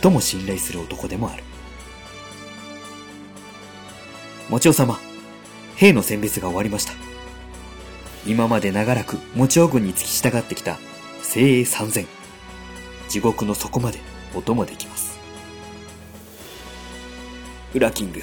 [0.00, 1.42] 最も信頼する男でもある。
[4.48, 5.00] もち様、
[5.74, 6.92] 兵の選別が終わりました。
[8.24, 10.78] 今まで長らくもち軍に付き従ってきた
[11.20, 12.06] 精鋭三千。
[13.08, 13.98] 地獄の底まで
[14.32, 15.18] お供できます。
[17.74, 18.22] ウラキング、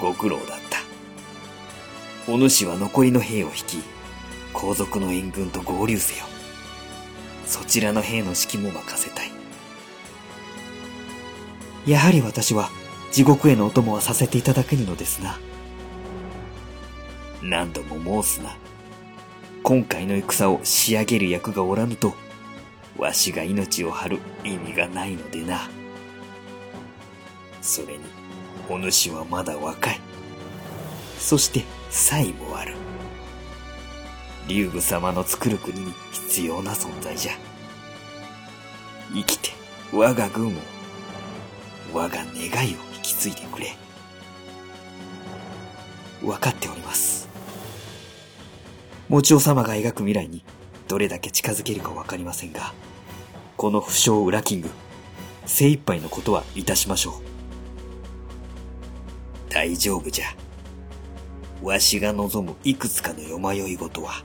[0.00, 2.32] ご苦労だった。
[2.32, 3.82] お主は残りの兵を引き、
[4.52, 6.31] 皇族の援軍と合流せよ。
[7.52, 9.30] そちらの兵の指揮も任せたい。
[11.86, 12.70] やはり私は
[13.10, 15.38] 地獄へのお供はさせていただけぬのですな。
[17.42, 18.56] 何度も申すな。
[19.62, 22.14] 今回の戦を仕上げる役がおらぬと、
[22.96, 25.68] わしが命を張る意味がないのでな。
[27.60, 28.00] それに、
[28.70, 30.00] お主はまだ若い。
[31.18, 32.91] そして、才もある。
[34.48, 37.32] 竜宮様の作る国に必要な存在じゃ。
[39.14, 39.50] 生きて、
[39.92, 40.50] 我が軍を、
[41.92, 43.76] 我が願いを引き継いでくれ。
[46.24, 47.28] わかっております。
[49.08, 50.42] もちお様が描く未来に
[50.88, 52.72] どれだけ近づけるかわかりませんが、
[53.56, 54.70] この不詳ウラキング、
[55.46, 57.14] 精一杯のことはいたしましょう。
[59.52, 60.26] 大丈夫じゃ。
[61.62, 64.24] わしが望むいくつかのよ迷い事は、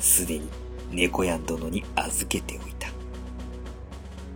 [0.00, 0.48] すでに
[0.90, 2.88] 猫やん殿に預けておいた。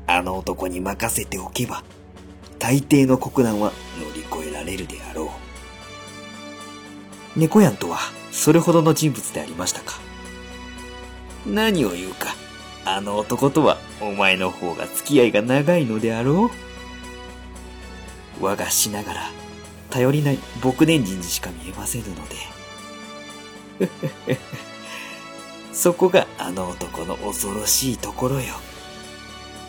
[0.07, 1.83] あの男に任せておけば、
[2.59, 5.25] 大抵の国難は乗り越えられるであろ
[7.37, 7.39] う。
[7.39, 7.99] 猫やんとは、
[8.31, 9.99] それほどの人物でありましたか？
[11.47, 12.35] 何を言うか、
[12.85, 16.51] あの男とは、お前の方が付き合いが長いのであろ
[18.41, 18.45] う？
[18.45, 19.31] 我がしながら、
[19.95, 22.35] 頼りない牧伝人にしか見えませぬので。
[25.73, 28.55] そこがあの男の恐ろしいところよ。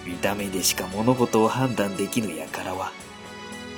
[0.03, 2.91] 見た目でしか物事を判断できぬ輩は、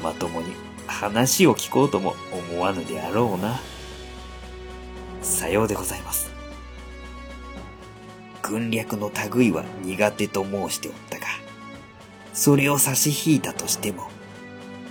[0.01, 0.53] まともに
[0.87, 3.59] 話を聞こうとも思わぬであろうな。
[5.21, 6.31] さようでございます。
[8.41, 11.25] 軍略の類は苦手と申しておったが、
[12.33, 14.07] それを差し引いたとしても、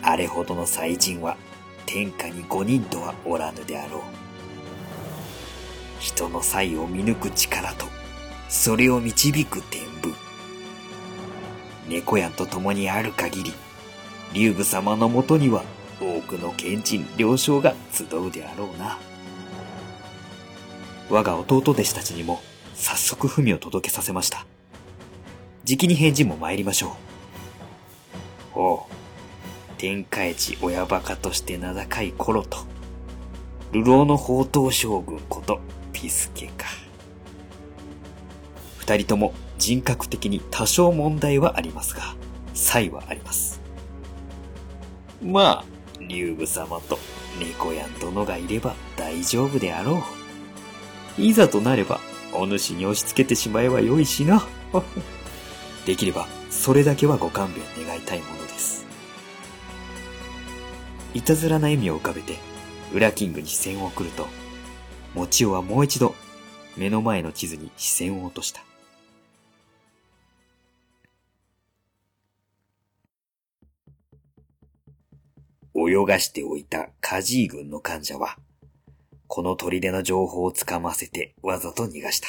[0.02, 1.38] あれほどの才人は
[1.86, 4.00] 天下に五人とはおらぬであろう。
[6.00, 7.86] 人の才を見抜く力と、
[8.48, 10.14] それを導く天分。
[11.88, 13.54] 猫やんと共にある限り、
[14.34, 15.64] 竜宮様のもとには
[16.00, 18.98] 多くの賢人良将が集うであろうな。
[21.08, 22.42] 我が弟弟子たちにも
[22.74, 24.44] 早速文を届けさせました。
[25.64, 26.96] じきに返事も参りましょ
[28.54, 28.58] う。
[28.58, 29.05] おう。
[29.78, 32.58] 天下一親バカとして名高い頃と、
[33.72, 35.60] 流浪の宝刀将軍こと
[35.92, 36.66] ピスケか。
[38.78, 42.02] 二人とも人格的に多少問題はありますが、
[42.54, 43.60] 差異はあります。
[45.22, 45.64] まあ、
[46.00, 46.98] 竜宮様と
[47.38, 50.02] 猫やん殿がいれば大丈夫であろ
[51.18, 51.22] う。
[51.22, 52.00] いざとなれば、
[52.32, 54.46] お主に押し付けてしまえばよいしな。
[55.86, 58.86] できれば、それだけはご勘弁願いたいものです。
[61.16, 62.36] いたずらな笑みを浮かべて、
[62.92, 64.28] ウラキングに視線を送ると、
[65.14, 66.14] もちおはもう一度、
[66.76, 68.62] 目の前の地図に視線を落とした。
[75.74, 78.36] 泳がしておいたカジー軍の患者は、
[79.26, 82.28] この砦の情報をつかませてわざと逃がした。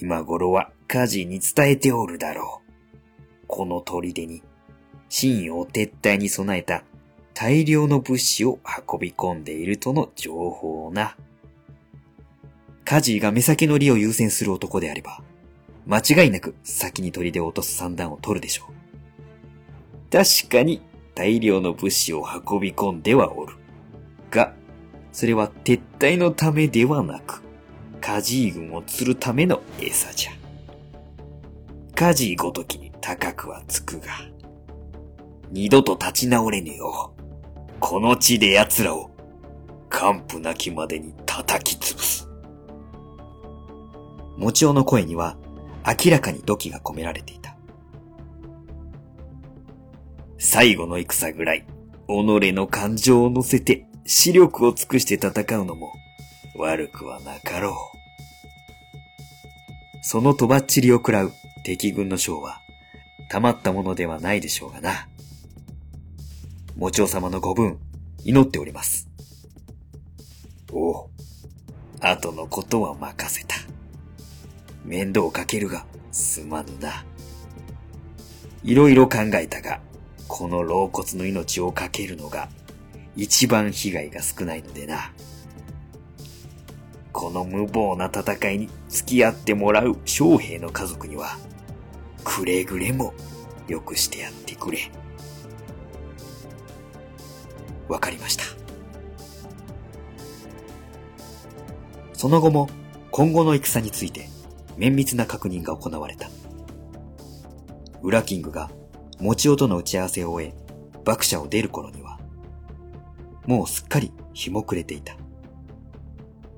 [0.00, 3.46] 今頃はカジーに伝えておるだろう。
[3.46, 4.42] この砦に、
[5.08, 6.82] 信用撤退に備えた
[7.34, 11.16] 大量の物資を運び込んでいるとの情報な。
[12.84, 15.22] カジーが目先の利を優先する男であれば、
[15.86, 18.72] 間違いなく先に砦を落とす算段を取るでしょう。
[20.12, 20.82] 確かに
[21.14, 23.54] 大量の物資を運び込んではおる。
[24.30, 24.54] が、
[25.12, 27.42] それは撤退のためではなく、
[28.00, 30.32] カジー軍を釣るための餌じゃ。
[31.94, 34.06] カジーごときに高くはつくが、
[35.50, 37.14] 二度と立ち直れぬよ、
[37.84, 39.10] この地で奴らを、
[39.88, 42.28] 完膚なきまでに叩き潰す。
[44.36, 45.36] もちおの声には、
[45.84, 47.56] 明らかに土器が込められていた。
[50.38, 51.66] 最後の戦ぐらい、
[52.06, 55.92] 己の感情を乗せて、視力を尽くして戦うのも、
[56.56, 57.96] 悪くはなかろう。
[60.02, 61.32] そのとばっちりを食らう
[61.64, 62.60] 敵軍の将は、
[63.28, 65.08] たまったものではないでしょうがな。
[66.82, 67.78] もちお様のご分、
[68.24, 69.08] 祈っております。
[70.72, 71.06] おう、
[72.00, 73.54] 後のことは任せた。
[74.84, 77.04] 面倒をかけるが、すまぬな。
[78.64, 79.78] いろいろ考えたが、
[80.26, 82.48] この老骨の命をかけるのが、
[83.14, 85.12] 一番被害が少ないのでな。
[87.12, 91.38] この無謀な戦いに付き合ってもらう将兵の家族には、
[92.24, 93.14] くれぐれも
[93.68, 94.90] 良くしてやってくれ。
[97.92, 98.44] わかりました。
[102.14, 102.70] その後も
[103.10, 104.30] 今後の戦について
[104.78, 106.30] 綿密な確認が行われた。
[108.02, 108.70] ウラキングが
[109.20, 110.54] 持ち音の打ち合わせを終え、
[111.04, 112.18] 爆車を出る頃には、
[113.46, 115.14] もうすっかり日も暮れていた。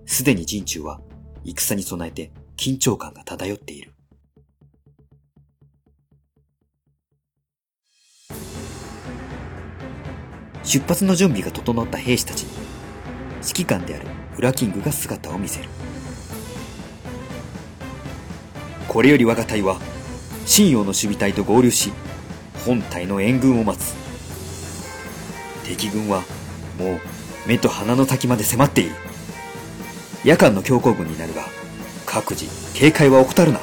[0.06, 1.00] すでに陣中は
[1.44, 3.93] 戦に備えて緊張感が漂っている。
[10.64, 12.52] 出発の準備が整った兵士たちに、
[13.42, 14.06] 指揮官である
[14.38, 15.68] ウラキングが姿を見せる。
[18.88, 19.78] これより我が隊は、
[20.46, 21.92] 信用の守備隊と合流し、
[22.64, 23.94] 本隊の援軍を待つ。
[25.64, 26.22] 敵軍は、
[26.78, 27.00] もう、
[27.46, 28.94] 目と鼻の先まで迫っている。
[30.24, 31.42] 夜間の強行軍になるが、
[32.06, 32.46] 各自、
[32.78, 33.60] 警戒は怠るな。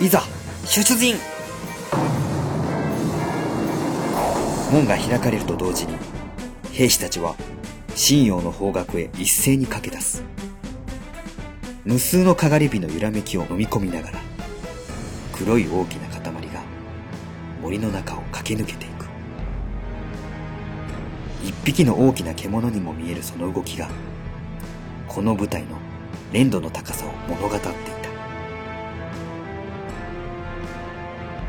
[0.00, 0.22] いざ、
[0.64, 1.16] 出陣
[4.70, 5.96] 門が開かれると同時に、
[6.72, 7.34] 兵士たちは、
[7.94, 10.22] 信用の方角へ一斉に駆け出す。
[11.84, 14.18] 無数のかがり火の揺らめきを飲み込みながら、
[15.32, 16.62] 黒い大きな塊が
[17.62, 19.06] 森の中を駆け抜けていく。
[21.42, 23.88] 一匹の大きな獣にも見えるその動きが、
[25.06, 25.76] この舞台の
[26.30, 27.72] 連度の高さを物語っていた。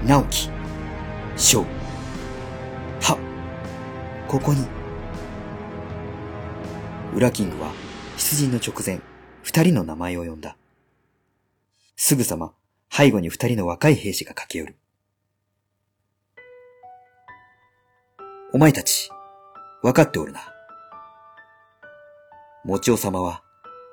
[0.07, 0.49] 直樹、
[1.35, 1.65] 翔、
[4.29, 4.63] ここに。
[7.15, 7.71] ウラキングは
[8.15, 9.01] 出陣の直前、
[9.41, 10.55] 二人の名前を呼んだ。
[11.95, 12.53] すぐさま
[12.91, 14.75] 背後に二人の若い兵士が駆け寄る。
[18.53, 19.09] お前たち、
[19.81, 20.41] 分かっておるな。
[22.63, 23.41] もちお様は、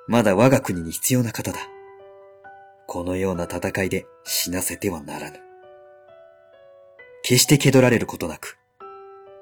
[0.07, 1.61] まだ我が国に必要な方だ。
[2.87, 5.41] このような戦いで死なせてはならぬ。
[7.23, 8.59] 決して気取られることなく、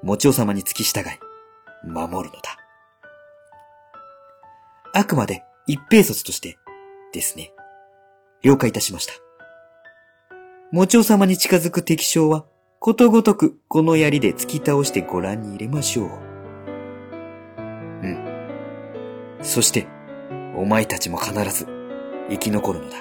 [0.03, 1.03] もちお様に付き従い、
[1.87, 2.57] 守るのだ。
[4.93, 6.57] あくまで一兵卒として、
[7.11, 7.51] ですね。
[8.43, 9.13] 了解いたしました。
[10.71, 12.45] もちお様に近づく敵将は、
[12.79, 16.09] ことごとくこの槍で突き倒してご覧に入れましょう。
[17.57, 19.39] うん。
[19.41, 19.87] そして、
[20.55, 21.67] お前たちも必ず
[22.29, 22.97] 生き残るのだ。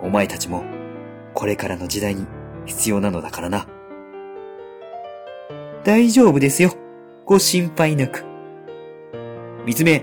[0.00, 0.64] お前たちも、
[1.32, 2.26] これからの時代に
[2.66, 3.66] 必要なのだからな。
[5.84, 6.72] 大丈夫ですよ。
[7.26, 8.24] ご心配なく。
[9.66, 10.02] 密命、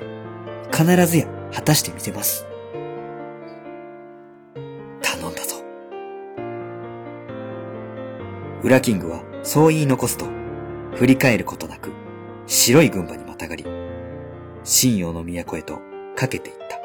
[0.72, 2.46] 必ずや果たしてみせます。
[5.02, 5.56] 頼んだぞ。
[8.62, 10.28] ウラキングはそう言い残すと、
[10.94, 11.90] 振り返ることなく、
[12.46, 13.66] 白い軍馬にまたがり、
[14.64, 15.80] 信陽の都へと
[16.16, 16.80] かけていった。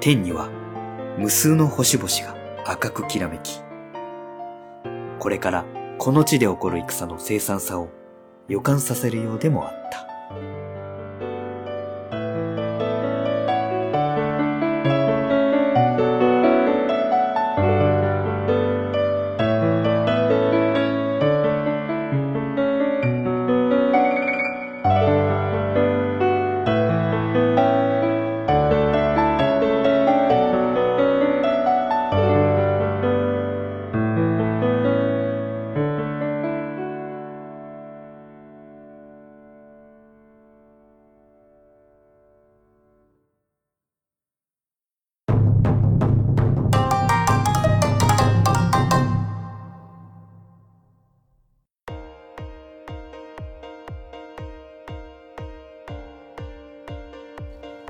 [0.00, 0.50] 天には
[1.16, 2.36] 無数の星々が
[2.70, 3.62] 赤くきらめき、
[5.18, 5.64] これから
[5.98, 7.88] この地で起こる戦の凄惨さを
[8.48, 10.67] 予感させるようでもあった。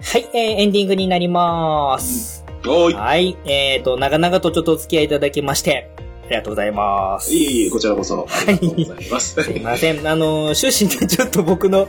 [0.01, 2.44] はい、えー、エンディングになります。
[2.66, 2.94] おーい。
[2.94, 5.90] はい、えーと、長々とちょっとお付き合いいただきまして、
[6.26, 7.34] ありがとうございます。
[7.34, 8.26] いえいえ、こちらこそ。
[8.30, 9.34] ありがとうございます。
[9.42, 10.07] すいません。
[10.07, 11.88] あの、終始ね、ちょっと僕の、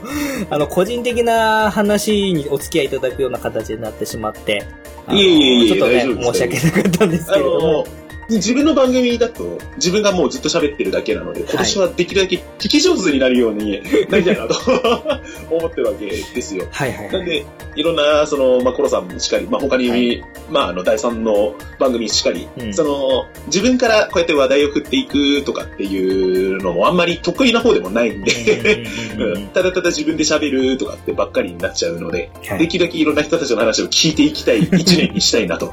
[0.50, 4.64] あの、個人的な話にお付き合いいただくような形になってしまって、
[5.10, 7.84] いえいえいえちょっとね申し訳なかったんですけあれどもの、、
[8.36, 14.56] 自分の番組だと、自分がもうずっと喋ってるだけなので、今年はできるだけ聞き上手になるように なりたいなと
[15.50, 16.66] 思ってるわけですよ。
[16.70, 17.12] はいはいはい。
[17.12, 17.44] なんで、
[17.76, 28.84] いろんな、その、まあ、コロさんもしっかり、まあ、他に、はいまあ、あの、第三の番組しっかり、うんその、自分からこうやって話題を振っていくとかっていうのもあんまり得意な方でもないんで、
[29.52, 35.72] ただただ自分で喋るとかってばっかりになっちゃうので、はいできるだけいろんな人たちの話を聞いていきたい一年にしたいなと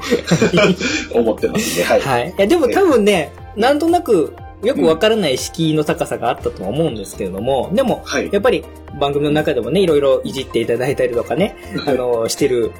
[1.12, 1.84] 思ってますね。
[1.84, 2.00] はい。
[2.00, 2.34] はい。
[2.48, 8.28] でも多分ね、なんとなく、よくわからない敷居の高さがあったとは思うんですけれども、でも、はい。
[8.32, 8.64] やっぱり
[8.98, 12.72] 番組の中でもね、いろいろいじっていただいたりとかね、あの、してる、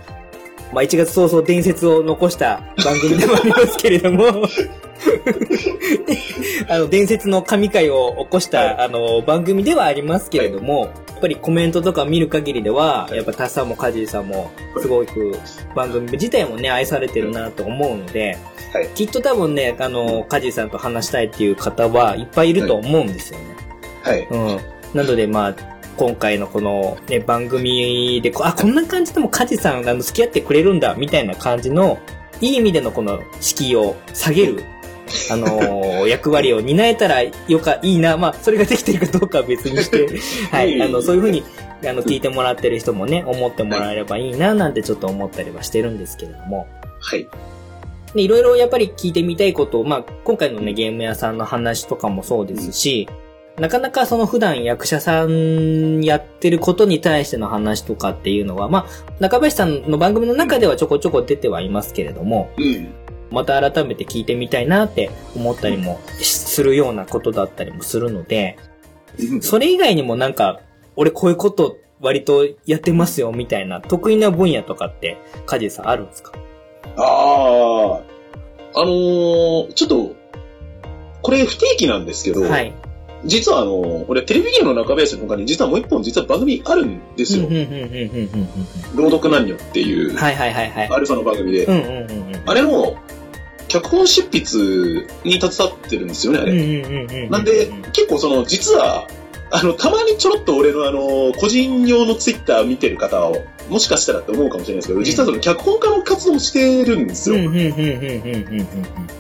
[0.72, 4.24] まあ、1月早々伝説を残した番組でもありますけれども、
[6.68, 14.50] あの、伝説の神回を起こした、あの、番組ではありますけれども、やっぱりコメントとか見る限りでは、やっぱタッサンもカジーさんも、
[14.80, 15.36] すごく
[15.74, 18.36] 番組自体もね、愛されてるなと思うので、
[18.72, 23.44] はいきっと多分ね、あの、カジーさんと話したいっていう方はいっぱいいると思うんですよね。
[24.02, 24.26] はい。
[24.30, 24.58] うん。
[24.94, 31.98] なので、まあ、今回のこの、ね、番組でこ、あ、こんな感じでもカジさん、あの、付き合ってくれるんだ、みたいな感じの、
[32.40, 34.62] いい意味でのこの敷居を下げる、
[35.30, 38.16] あのー役割を担えたらよか、いいな。
[38.16, 40.08] まあ、それができてるかどうかは別にして、
[40.50, 40.80] はい。
[40.80, 41.42] あの、そういうふうに、
[41.84, 46.68] あの、聞いてもらってる人もね、思ってもらえればいいな、なんてちょっと思ったりはしてるんですけれども。
[47.00, 47.26] はい。
[48.14, 53.08] で、いろいろやっぱり聞いてみたいことを、まあ、今回のね、ゲーム屋さんの話とかもそうですし、
[53.60, 62.88] なかなかその普段役者さんやってることに対しての話とかっていうのは、まあ、中林さんの番組の中ではちょこちょこ出てはいますけれども、うん。
[63.30, 68.56] また改めて聞いてみたいなって思ったりもするようなことだったりもするので、
[69.42, 70.60] それ以外にもなんか、
[70.96, 76.32] 俺こういうこと割とやってますよみたいな得意な分野とかって、カジさんあるんですか？
[76.96, 78.00] ああ、
[78.74, 80.16] あのーちょっと、
[81.20, 82.72] これ不定期なんですけど、はい。
[83.24, 87.48] 実はあのー俺テレビゲームの中林の他に実はもう一本実は番組あるんですよ。
[88.94, 90.88] 朗読何よっていう、はいはいはいはい。
[90.88, 91.66] アルファの番組で。
[92.46, 92.96] あれも、
[93.68, 97.28] 脚本執筆に携わってるんですよね、あれ。
[97.28, 99.06] なんで、結構その、実は、
[99.50, 107.36] あの、たまにちょろっと俺のあの、個人用のツイッター見てる方を、もしかしたらって思うかもしれないですけど、実はその脚本家の活動をしてるんですよ。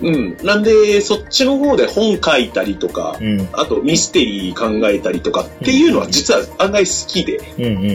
[0.02, 0.36] うん。
[0.42, 3.18] なんで、そっちの方で本書いたりとか、
[3.52, 7.88] あとミステリー考えたりとかっていうのは実は案外好きで、うんうんうんう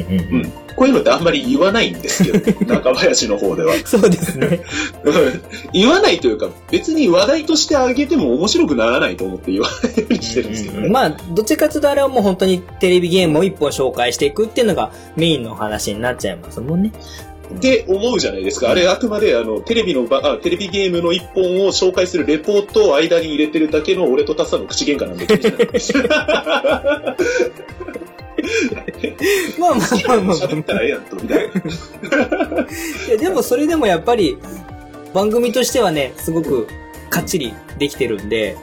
[0.48, 0.54] ん。
[0.76, 3.74] こういうのってあんまり言わないんですけど、中林の方では。
[3.86, 4.62] そうですね。
[5.04, 5.42] うん
[5.74, 10.90] 言わないというか、別に話題としてあげても面白くならないと思って言わないようにしてるんですけどね。
[10.90, 16.92] まあ、どっちかというとあれはもう本当にテレビゲームを一本紹介していくっていうのがメインの話になっちゃいますもんね。
[17.56, 18.72] って思うじゃないですか。
[18.72, 25.28] あれあくまであのテレビのばあテレビゲームの一本を紹介するレポートを間に入れてるだけの俺とタッサンの口喧嘩なんで。
[29.60, 31.54] まあまあまあまあ喋ったらええやんと、みたいな。
[33.08, 34.38] いやでもそれでもやっぱり
[35.14, 36.68] 番組としてはね、すごく
[37.10, 38.58] かっちりできてるんで、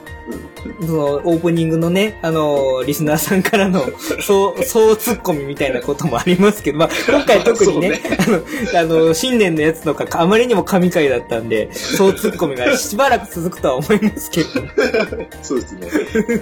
[0.85, 3.85] その、オープニングのね、あの、リスナーさんからの、
[4.21, 8.01] そう、そうツッコミみたいなこともありますけど、まあ、今回特にね、
[8.75, 14.49] あの、あの、新年のやつとか、あまりにも神回だったんで、そうツッコミがしばらく続くとは思いますけど。
[15.41, 15.87] そうですね。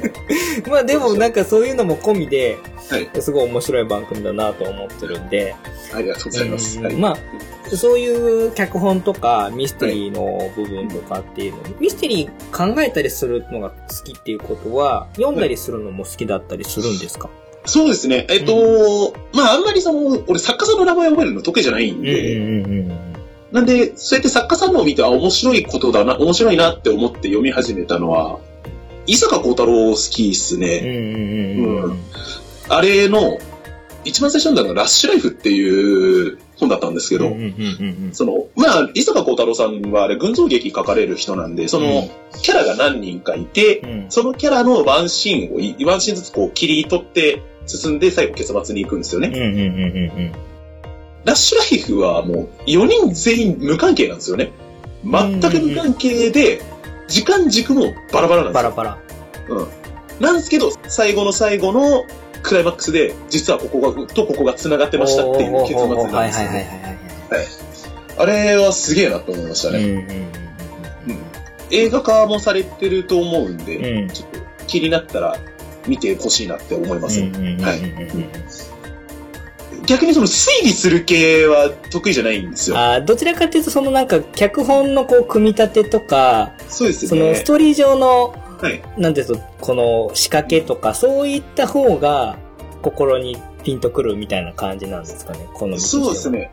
[0.70, 2.58] まあでもなんかそういうのも込みで、
[2.90, 3.10] はい。
[3.22, 5.56] すごい面白い番組だなと思ってるんで、
[5.94, 6.80] ありがとうございます。
[6.80, 6.94] はい。
[6.94, 17.30] うんまあ、そういう脚本とかミステリーの部分とかっていうの、ミステリー考えたりするのが好きっていうことは、読んだりするのも好きだったりするんですか、
[17.66, 18.26] そうですね。
[18.30, 22.88] えっと、まあ、あんまりその、俺作家さんの名前を覚えるの得意じゃないんで、ん
[23.52, 28.40] なんで、そうやって作家さんのを見て、あ、面白いことだな、面白いなって思って読み始めたのは、
[29.08, 30.64] 伊坂幸太郎好きっすうん。
[30.64, 30.78] うんね。
[30.78, 32.00] うんうん。
[32.70, 33.40] あれの、
[34.06, 42.10] 一番最初に読んだのがラッシュライフっていう本だったんですけど、うんうんうんその、まあ、伊坂幸太郎さんはあれ、群像劇書かれる人なんで、その、うん
[42.42, 44.06] キャラが何人かいて、うん。
[44.10, 49.30] そのキャラのワンシーンをい、ワンシーンずつこう切り取って進んで最後結末に行くんですよね。
[49.30, 50.32] うんうんうんうん
[51.26, 54.52] ラッシュライフはもう4人全員無関係なんですよね。
[55.04, 56.62] 全く無関係で、
[57.08, 58.72] 時間軸もバラバラなんですよ。
[58.72, 58.98] バラバラ。
[59.50, 59.68] うん。
[60.22, 62.06] なんですけど、最後の最後の
[62.42, 67.92] クライマックスで、実はここが、とここが繋がってましたっていう結末なんですよ。
[68.18, 69.80] あれはすげえなと思いましたね。
[69.80, 70.30] うんうんうん
[71.72, 74.10] 映画化もされてると思うんで、うん。
[74.10, 75.38] ちょっと気になったら
[75.88, 77.22] 見てほしいなって思います、
[79.86, 82.78] 逆にその推理する系は得意じゃないんですよ。
[82.78, 87.16] あどちらかというと、そのなんか、脚本のこう、組み立てとか、そうですそ。
[87.16, 88.82] のストーリー上の、はい。
[88.98, 92.38] なんていうと、この仕掛けとか、そういった方が、
[92.82, 96.30] 心にピンとくるみたいな感じなんですかね、この道そうです。
[96.30, 96.52] ね。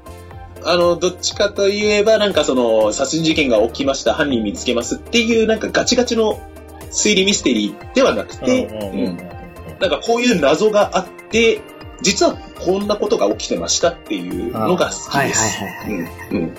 [0.64, 6.40] あの、どっちかといえば、なんかその、殺人事件が起きました、犯人見つけますっていう、なんかガチガチの
[6.90, 8.66] 推理ミステリーではなくうんて、
[9.80, 11.60] なんかこういう謎があって、
[12.02, 15.10] 実はこんなことが起きてましたっていうのが好きです。
[15.10, 16.54] はいはいはいはいうんうん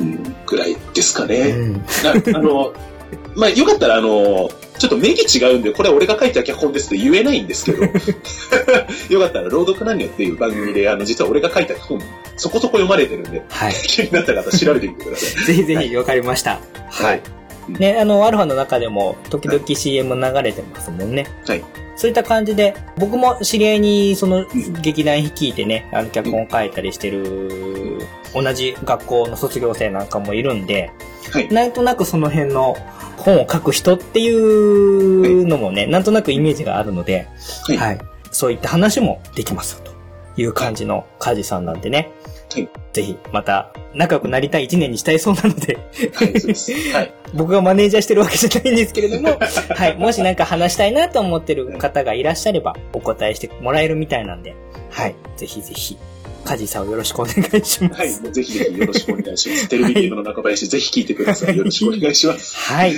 [0.00, 1.36] うん、ぐらいですかね。
[1.36, 2.72] うんうんなあの、
[3.36, 7.82] まあ、よかったら、あの、ちょっと名義違うんで、これは俺が書いた脚本ですって言えないんですけど、
[9.10, 12.00] よかったら、朗読何よっていう番組で、あの、実は俺が書いた本、
[12.36, 13.74] そこそこ読まれてるんで、はい。
[13.74, 15.44] 気になった方調べてみてください。
[15.44, 16.60] ぜひぜひ、わかりました。
[16.88, 17.22] はい。
[17.68, 21.26] ね、あの、アルファの中でも、時々 CM 流れてますもんね。
[21.46, 21.64] はい。
[21.96, 24.46] そういった感じで、僕も知り合いに、その、
[24.80, 28.00] 劇団率いてね、あの、脚本書いたりしてる、
[28.34, 30.92] 同じ学校の卒業生なんかもいるんで、
[31.32, 31.48] はい。
[31.48, 32.76] なんとなくその辺の
[33.16, 37.28] 本を書く人っていうのもね、なんとなくイメージがあるので、
[37.66, 37.76] はい。
[37.76, 38.00] はい。
[38.30, 39.92] そういった話もできますよと
[40.40, 42.12] いう感じの梶さんなんでね。
[42.52, 42.68] はい。
[42.92, 45.78] ぜひ、また、仲良くなりたい一年にしたいそうなので。
[46.14, 47.12] はい。
[47.34, 49.38] 僕がマネージャーしてるわけじゃないんですけれども、
[49.70, 49.96] はい。
[49.96, 54.54] もしなんか話したいなと思ってる方がいらっしゃれば、お答えしてもらえるみたいなんで、
[54.90, 55.14] はい。
[55.36, 55.96] ぜひぜひ、
[56.44, 58.10] 梶さんをよろしくお願いしまはい。
[58.10, 58.22] す。
[58.22, 59.68] もうぜひぜひよろしくお願いします。
[59.70, 61.56] テレビゲームの中林、ぜひ聞いてください。
[61.56, 62.56] よろしくお願いします。
[62.56, 62.94] はい。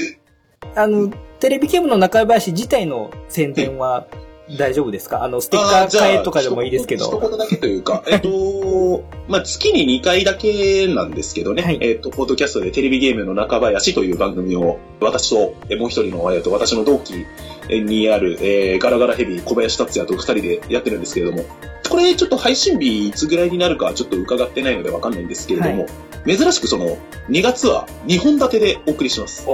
[0.75, 4.07] あの、テレビゲームの中林自体の宣伝は
[4.57, 5.25] 大丈夫ですか？
[5.25, 7.19] あの、ステッカー替えとかでもいいですけ一ど。
[7.19, 17.25] 言だけというか、 えっと、まあ、月に2回だけなんですけどね、はいえっと、ポッドキャストでテレビゲームの中林という番組を、私と、えもう一人の、えっと、私の同期
[17.71, 21.45] にある、えーガラガラヘビー小林達也と二人でやってるんですけれども、
[21.89, 25.87] これちょっと配信日いつぐらいになるかちょっと伺ってないのでわかんないんですけれども、
[26.27, 26.97] 珍しくその、
[27.31, 29.47] 2月は2本立てでお送りします。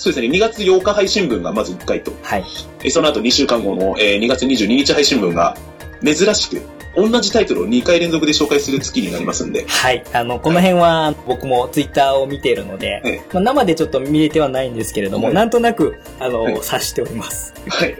[0.00, 2.44] おそうですね、2月8日配信分がまず1回と、はい。
[2.80, 5.54] えーその後2週間後の、えー2月22日配信分が
[6.02, 6.62] 珍しく
[6.96, 10.02] 同じタイトルを2回連続で紹介する月になりますんで、はい。
[10.14, 17.52] あの、この辺は僕もツイッターを見ているので、えまあ、生でちょっと見れてはないんですけれども、はいなんとなく、あの、はい察しております。
[17.68, 17.94] はい。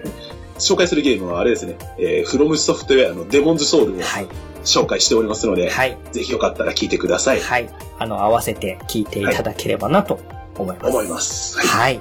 [0.59, 4.27] 紹介するゲームはあれですね、えー、フロムソフトウェアのデモンズソウルをはい。
[4.65, 5.99] 紹介しておりますので、はい。
[6.13, 7.41] ぜひよかったら聞いてください。
[7.41, 7.69] はい。
[7.99, 10.89] あの、合わせて聞いていただければなと思います。
[10.89, 11.59] 思います。
[11.59, 11.95] はい。
[11.95, 12.01] は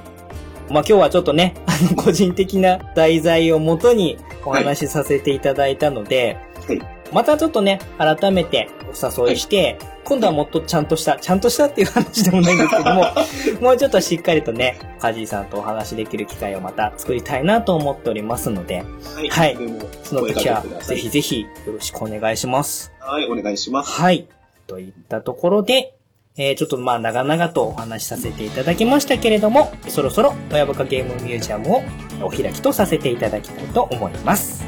[0.70, 13.04] まあ今日はちょっとね、あの、個人的な題材をもとにお話しさせていただいたので、はいまたちょっとね、改めてお誘いして、今度はもっとちゃんとした、ちゃんとしたっていう話でもないんですけども、
[13.60, 18.84] もうちょっとしっかりとね、カジーさんとお話しできる機会をまた作りたいなと思っておりますので、
[19.16, 19.28] はい。
[19.28, 19.58] はい
[20.04, 22.92] その時はぜひぜひよろしくお願いします。
[23.00, 24.00] はい、お願いします。
[24.00, 24.28] はい。
[24.66, 25.94] といったところで、
[26.42, 31.82] えー、ちょっとまあ長々とお話しさせていただきましたけれども、そろそろ親バカゲームミュージアムを
[32.22, 34.64] お開きとさせていただきたいと思います。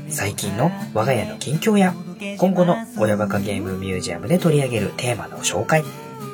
[0.09, 1.93] 最近の我が家の近況や、
[2.37, 5.83] 今後の親バカゲームミュージアムで取り上げるテーマの紹介、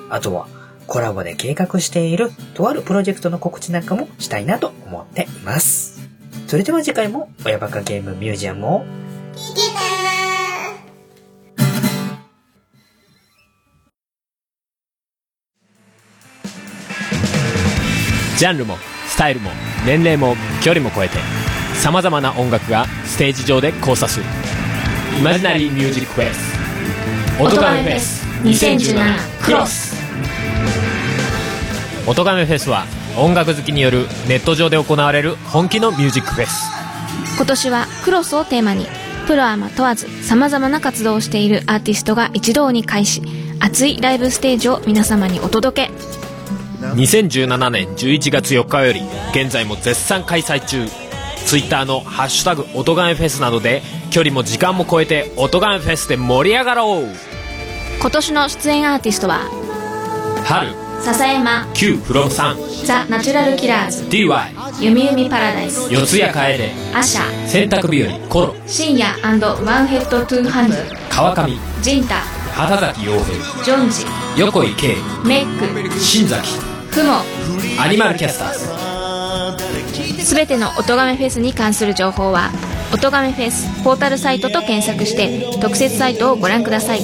[0.10, 0.48] あとは
[0.88, 6.00] コラボで計画しているとあるプロジェクトの告知なんかもしたいなと思っています。
[6.48, 8.86] それでは次回も親バカゲームミュージアムを。
[18.38, 19.52] ジャンルもスタイルも
[19.86, 21.18] 年齢も距離も超えて
[21.80, 24.26] さまざまな音楽がステージ上で交差する。
[25.18, 27.42] イマジナリーミュージックフェス。
[27.42, 28.26] 音亀フェス。
[28.44, 29.96] 2017クロス。
[32.06, 32.86] 音亀フェスは
[33.18, 36.70] 音楽好きによるネット上で行われる本気のミュージックフェス。
[37.38, 38.86] 今年はクロスをテーマに
[39.26, 43.22] プロアマ問わず様々な活動をしているアーティストが一堂に会し
[43.62, 45.94] 熱いライブステージを皆様にお届け。
[46.82, 49.02] 2017年11月4日より
[49.32, 50.86] 現在も絶賛開催中
[51.46, 57.08] Twitter の「ハッシュタグ音亀フェス」などで距離も時間も超えて音亀フェスで盛り上がろう。
[58.00, 59.42] 今年の出演アーティストは
[60.46, 60.70] 春。
[61.02, 64.04] 笹山 Q フロムさんザ・ナチュラルキラーズ。
[64.10, 65.88] DY ゆみゆみパラダイス。
[65.92, 66.72] 四谷楓。
[66.94, 67.48] アシャ。
[67.48, 68.56] 洗濯日和コロ。
[68.68, 70.78] 深夜ワンヘッドトゥーハンズ
[71.10, 71.58] 川上。
[71.82, 72.16] ジンタ。
[72.54, 73.64] 畑崎陽平。
[73.64, 74.06] ジョンジ。
[74.38, 74.98] 横井圭。
[75.24, 76.00] メック。
[76.00, 76.60] 新崎。
[76.92, 77.22] クモ
[77.82, 78.79] アニマルキャスターズ
[80.24, 82.52] すべての音亀フェスに関する情報は
[82.94, 87.02] 音亀フェスポータルサイトと検索して特設サイトをご覧ください。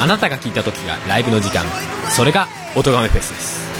[0.00, 1.64] あなたが聞いた時がライブの時間。
[2.10, 3.70] それが音亀フェスです。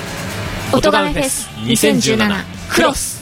[0.72, 3.19] 音亀フェス2017クロス